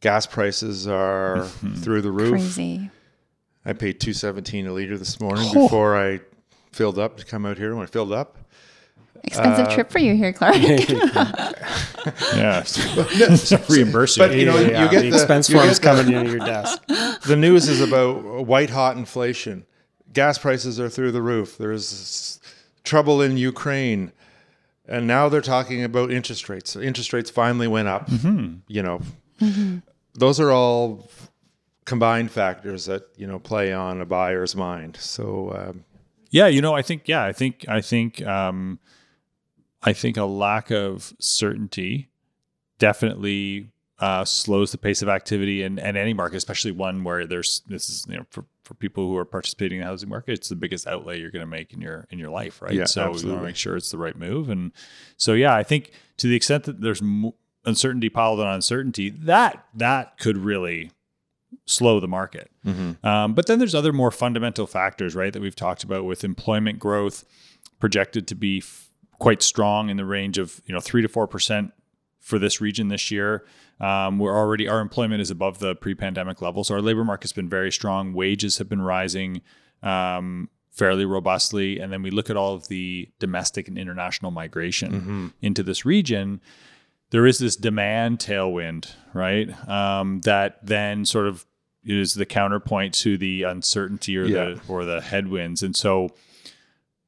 [0.00, 1.46] Gas prices are
[1.76, 2.32] through the roof.
[2.32, 2.90] Crazy.
[3.64, 6.20] I paid two seventeen a liter this morning before I
[6.72, 7.74] filled up to come out here.
[7.74, 8.38] When I filled up,
[9.26, 10.56] Expensive trip for you here, Clarke.
[12.36, 12.64] Yeah.
[13.68, 14.22] Reimburse you.
[14.22, 16.80] But, you know, you get the the- expense you get forms coming into your desk.
[16.86, 19.66] the news is about white hot inflation.
[20.12, 21.58] Gas prices are through the roof.
[21.58, 22.40] There's
[22.84, 24.12] trouble in Ukraine.
[24.88, 26.76] And now they're talking about interest rates.
[26.76, 28.08] Interest rates finally went up.
[28.68, 29.00] You know,
[30.14, 31.10] those are all
[31.84, 34.96] combined factors that, you know, play on a buyer's mind.
[35.00, 35.84] So, um,
[36.30, 38.78] Yeah, you know, I think yeah, I think I think um
[39.82, 42.08] I think a lack of certainty
[42.78, 47.62] definitely uh, slows the pace of activity in, in any market, especially one where there's
[47.66, 50.48] this is you know for, for people who are participating in the housing market, it's
[50.48, 52.72] the biggest outlay you're going to make in your in your life, right?
[52.72, 54.72] Yeah, so we want to make sure it's the right move, and
[55.16, 57.02] so yeah, I think to the extent that there's
[57.64, 60.90] uncertainty piled on uncertainty, that that could really
[61.64, 62.50] slow the market.
[63.02, 66.78] Um, but then there's other more fundamental factors, right, that we've talked about with employment
[66.78, 67.24] growth
[67.80, 68.62] projected to be
[69.18, 71.72] quite strong in the range of you know three to four percent
[72.20, 73.44] for this region this year.
[73.80, 77.48] Um, we're already our employment is above the pre-pandemic level, so our labor market's been
[77.48, 78.12] very strong.
[78.14, 79.42] Wages have been rising
[79.82, 81.78] um, fairly robustly.
[81.78, 86.40] And then we look at all of the domestic and international migration into this region.
[87.10, 89.48] There is this demand tailwind, right?
[89.68, 91.46] Um, that then sort of
[91.84, 94.44] is the counterpoint to the uncertainty or Yeah.
[94.44, 95.62] the or the headwinds.
[95.62, 96.08] And so,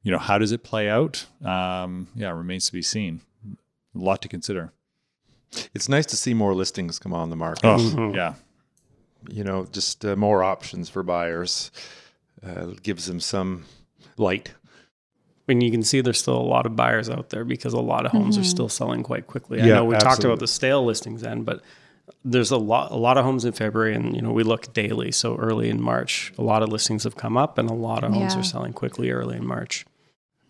[0.09, 1.26] you know, how does it play out?
[1.44, 3.20] Um, yeah, remains to be seen.
[3.94, 4.72] A lot to consider.
[5.74, 7.66] It's nice to see more listings come on the market.
[7.66, 8.36] Oh, yeah.
[9.28, 11.70] You know, just uh, more options for buyers
[12.42, 13.66] uh, gives them some
[14.16, 14.54] light.
[15.46, 18.06] And you can see there's still a lot of buyers out there because a lot
[18.06, 19.61] of homes are still selling quite quickly.
[19.61, 21.61] I Yeah, know we talked about the stale listings then, but
[22.24, 25.12] there's a lot a lot of homes in February and you know we look daily.
[25.12, 28.12] So early in March, a lot of listings have come up and a lot of
[28.14, 28.40] homes Yeah.
[28.40, 29.84] are selling quickly early in March.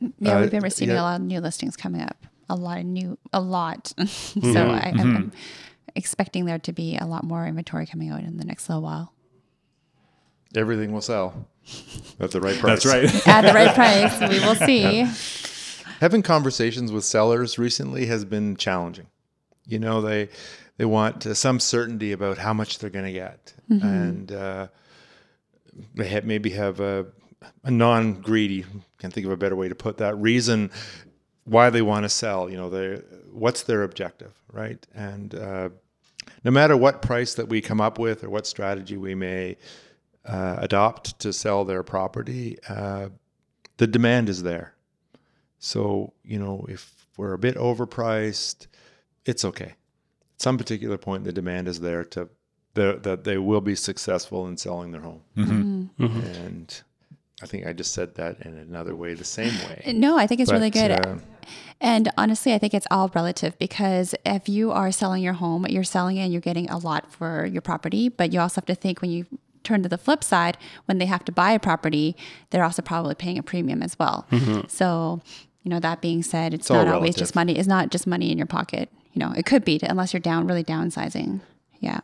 [0.20, 1.00] Yeah, Uh, we've been receiving yeah.
[1.00, 2.26] a lot of new listings coming up.
[2.48, 3.88] A lot of new, a lot.
[3.98, 4.70] so Mm-hmm.
[4.70, 5.32] I, I'm, I'm
[5.96, 9.12] expecting there to be a lot more inventory coming out in the next little while
[10.54, 11.46] Everything will sell
[12.20, 12.82] at the right price.
[12.82, 13.28] That's right.
[13.28, 14.18] at the right price.
[14.30, 15.06] We will see.
[16.00, 19.08] Having conversations with sellers recently has been challenging.
[19.66, 20.30] You know, they
[20.78, 24.68] they want uh, some certainty about how much they're going to get, and uh,
[25.96, 27.04] they have, maybe have a,
[27.64, 28.64] a non-greedy.
[28.98, 30.16] Can't think of a better way to put that.
[30.18, 30.70] Reason
[31.44, 32.50] why they want to sell.
[32.50, 34.84] You know, they what's their objective, right?
[34.94, 35.68] And uh,
[36.44, 39.56] no matter what price that we come up with or what strategy we may
[40.24, 43.08] uh, adopt to sell their property, uh,
[43.76, 44.74] the demand is there.
[45.58, 48.66] So, you know, if we're a bit overpriced,
[49.24, 49.74] it's okay.
[50.34, 52.28] At some particular point, the demand is there to
[52.74, 55.22] the, that they will be successful in selling their home.
[55.98, 56.82] And
[57.42, 59.82] I think I just said that in another way, the same way.
[59.94, 60.90] No, I think it's really good.
[60.90, 61.16] uh,
[61.80, 65.84] And honestly, I think it's all relative because if you are selling your home, you're
[65.84, 68.74] selling it and you're getting a lot for your property, but you also have to
[68.74, 69.26] think when you
[69.62, 72.16] turn to the flip side, when they have to buy a property,
[72.50, 74.26] they're also probably paying a premium as well.
[74.68, 75.20] So,
[75.62, 77.18] you know, that being said, it's, all not always relative.
[77.20, 77.56] just money.
[77.58, 78.88] It's not just money in your pocket.
[79.12, 81.40] You know, it could be unless you're down really downsizing.
[81.80, 82.00] Yeah.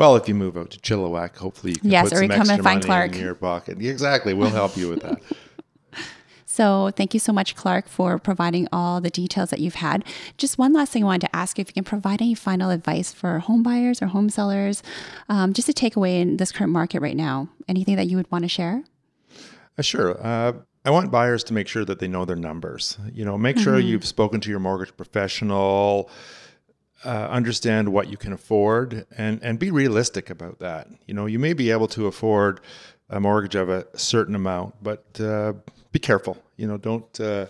[0.00, 2.54] Well, if you move out to Chilliwack, hopefully you can Yes, put or some extra
[2.54, 3.16] and find money Clarke.
[3.16, 3.82] in your pocket.
[3.82, 5.20] Exactly, we'll help you with that.
[6.46, 10.04] So thank you so much, Clarke, for providing all the details that you've had.
[10.36, 13.12] Just one last thing I wanted to ask if you can provide any final advice
[13.12, 14.82] for home buyers or home sellers,
[15.28, 17.48] um, just to take away in this current market right now.
[17.68, 18.82] Anything that you would want to share?
[19.78, 20.20] Uh, sure.
[20.20, 22.98] Uh, I want buyers to make sure that they know their numbers.
[23.12, 26.10] You know, make sure you've spoken to your mortgage professional,
[27.04, 30.88] uh, understand what you can afford, and and be realistic about that.
[31.06, 32.60] You know, you may be able to afford
[33.08, 35.54] a mortgage of a certain amount, but uh,
[35.92, 36.36] be careful.
[36.56, 37.46] You know, don't uh,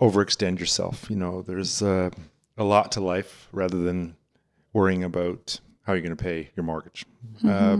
[0.00, 1.08] overextend yourself.
[1.08, 2.10] You know, there's uh,
[2.56, 4.16] a lot to life rather than
[4.72, 7.06] worrying about how you're going to pay your mortgage.
[7.46, 7.78] Uh,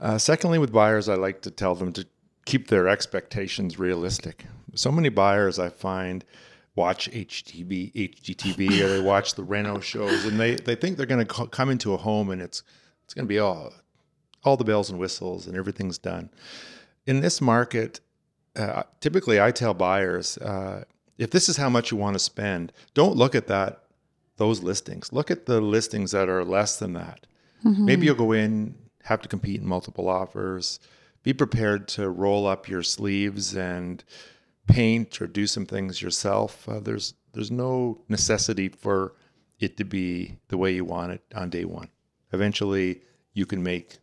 [0.00, 2.06] uh, secondly, with buyers, I like to tell them to
[2.44, 4.46] keep their expectations realistic.
[4.74, 6.24] So many buyers I find
[6.74, 11.24] watch HGTV, HGTV, or they watch the Reno shows, and they, they think they're going
[11.26, 12.62] to come into a home and it's
[13.04, 13.72] it's going to be all
[14.44, 16.30] all the bells and whistles and everything's done.
[17.06, 18.00] In this market,
[18.56, 20.84] uh, typically I tell buyers uh,
[21.18, 23.84] if this is how much you want to spend, don't look at that
[24.38, 25.12] those listings.
[25.12, 27.26] Look at the listings that are less than that.
[27.84, 30.80] Maybe you'll go in, have to compete in multiple offers.
[31.22, 34.02] Be prepared to roll up your sleeves and
[34.66, 36.68] paint or do some things yourself.
[36.68, 39.14] Uh, there's there's no necessity for
[39.58, 41.88] it to be the way you want it on day one.
[42.32, 43.00] Eventually,
[43.34, 43.98] you can make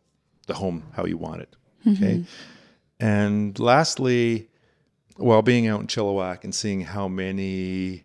[0.46, 1.56] the home how you want it.
[1.86, 2.24] Okay.
[2.98, 4.48] And lastly,
[5.16, 8.02] while being out in Chilliwack and seeing how many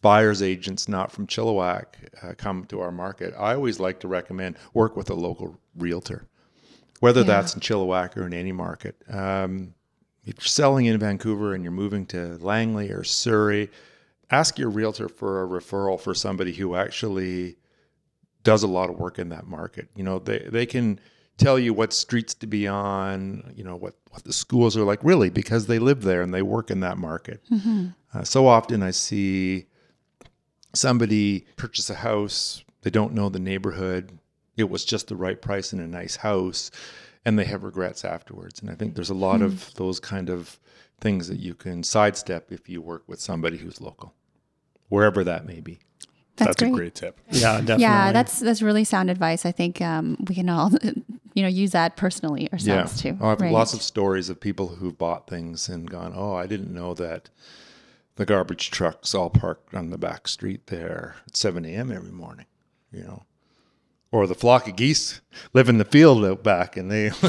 [0.00, 1.84] buyers agents not from Chilliwack
[2.22, 6.26] uh, come to our market, I always like to recommend work with a local realtor,
[7.00, 7.26] whether Yeah.
[7.26, 8.96] that's in Chilliwack or in any market.
[9.08, 9.74] Um,
[10.24, 13.70] you're selling in Vancouver and you're moving to Langley or Surrey,
[14.30, 17.56] ask your realtor for a referral for somebody who actually
[18.44, 19.88] does a lot of work in that market.
[19.94, 21.00] You know, they, they can
[21.38, 25.02] tell you what streets to be on, you know, what, what the schools are like,
[25.02, 27.40] really, because they live there and they work in that market.
[28.14, 29.66] Uh, so often I see
[30.74, 34.18] somebody purchase a house, they don't know the neighborhood,
[34.56, 36.70] it was just the right price and a nice house,
[37.24, 38.60] and they have regrets afterwards.
[38.60, 40.58] And I think there's a lot of those kind of
[41.00, 44.14] things that you can sidestep if you work with somebody who's local,
[44.88, 45.80] wherever that may be.
[46.36, 47.20] That's, That's a great tip.
[47.30, 47.82] Yeah, definitely.
[47.82, 49.44] Yeah, that's that's really sound advice.
[49.44, 50.70] I think um, we can all,
[51.34, 53.18] you know, use that personally ourselves too.
[53.20, 53.52] Oh, I have Right.
[53.52, 57.28] lots of stories of people who've bought things and gone, oh, I didn't know that
[58.16, 61.92] the garbage trucks all parked on the back street there at 7 a.m.
[61.92, 62.46] every morning,
[62.90, 63.24] you know.
[64.12, 65.20] Or the flock of geese
[65.54, 67.08] live in the field out back, and they,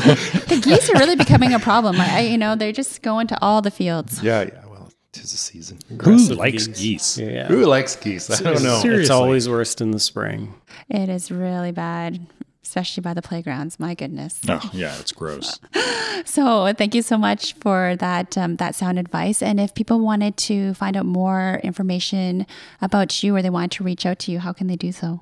[0.49, 1.99] The geese are really becoming a problem.
[1.99, 4.21] I, I, you know, they're just going to all the fields.
[4.21, 4.65] yeah, yeah.
[4.69, 5.79] Well, tis the season.
[6.01, 7.17] Who likes geese?
[7.17, 7.47] Yeah.
[7.47, 8.29] Who likes geese?
[8.29, 8.79] I don't know.
[8.79, 9.01] Seriously.
[9.01, 10.53] It's always worst in the spring.
[10.89, 12.19] It is really bad,
[12.63, 13.79] especially by the playgrounds.
[13.79, 14.41] My goodness.
[14.49, 15.59] Oh, yeah, it's gross.
[16.25, 19.41] So thank you so much for that um, that sound advice.
[19.41, 22.45] And if people wanted to find out more information
[22.81, 25.21] about you or they wanted to reach out to you, how can they do so?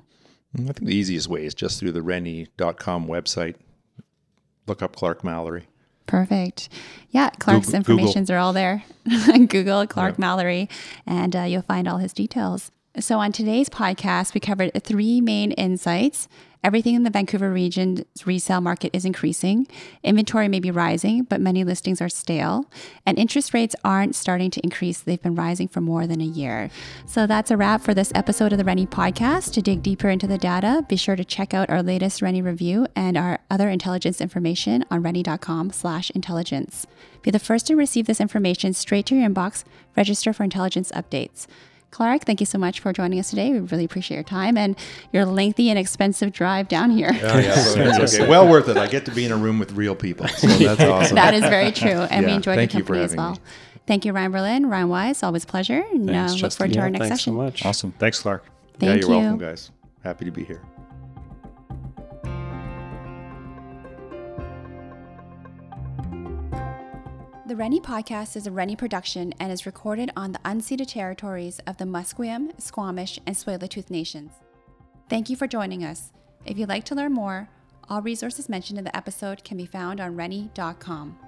[0.54, 3.54] I think the easiest way is just through the Rennie.com website.
[4.66, 5.66] Look up Clarke Mallory.
[6.06, 6.68] Perfect.
[7.10, 8.84] Yeah, Clarke's Google- informations are all there.
[9.48, 10.68] Google Clarke Mallory,
[11.06, 12.70] and uh, you'll find all his details.
[12.98, 16.28] So, on today's podcast, we covered three main insights.
[16.64, 19.66] Everything in the Vancouver region's resale market is increasing.
[20.04, 22.70] Inventory may be rising, but many listings are stale.
[23.04, 25.00] And interest rates aren't starting to increase.
[25.00, 26.70] They've been rising for more than a year.
[27.04, 29.52] So that's a wrap for this episode of the Rennie podcast.
[29.54, 32.86] To dig deeper into the data, be sure to check out our latest Rennie review
[32.94, 36.86] and our other intelligence information on rennie.com slash intelligence.
[37.22, 39.64] Be the first to receive this information straight to your inbox.
[39.96, 41.46] Register for intelligence updates.
[41.92, 43.52] Clarke, thank you so much for joining us today.
[43.52, 44.76] We really appreciate your time and
[45.12, 47.10] your lengthy and expensive drive down here.
[47.12, 48.26] Oh, yeah, okay.
[48.26, 48.76] Well worth it.
[48.78, 50.26] I get to be in a room with real people.
[50.26, 51.14] So that's awesome.
[51.22, 51.90] That is very true.
[51.90, 53.32] And we Yeah, enjoyed thank your you for company as well.
[53.32, 53.38] me.
[53.86, 55.22] Thank you, Ryan Berlin, Ryan Wyse.
[55.22, 55.84] Always a pleasure.
[55.92, 56.50] And uh, look Justin.
[56.50, 57.32] forward to Yeah, our next thanks session.
[57.34, 57.64] so much.
[57.66, 57.92] Awesome.
[57.98, 58.44] Thanks, Clarke.
[58.78, 59.20] Thank yeah, you're you.
[59.20, 59.70] welcome, guys.
[60.02, 60.62] Happy to be here.
[67.44, 71.76] The Rennie podcast is a Rennie production and is recorded on the unceded territories of
[71.76, 74.30] the Musqueam, Squamish, and Tsleil-Waututh nations.
[75.10, 76.12] Thank you for joining us.
[76.46, 77.48] If you'd like to learn more,
[77.90, 81.18] all resources mentioned in the episode can be found on rennie.com.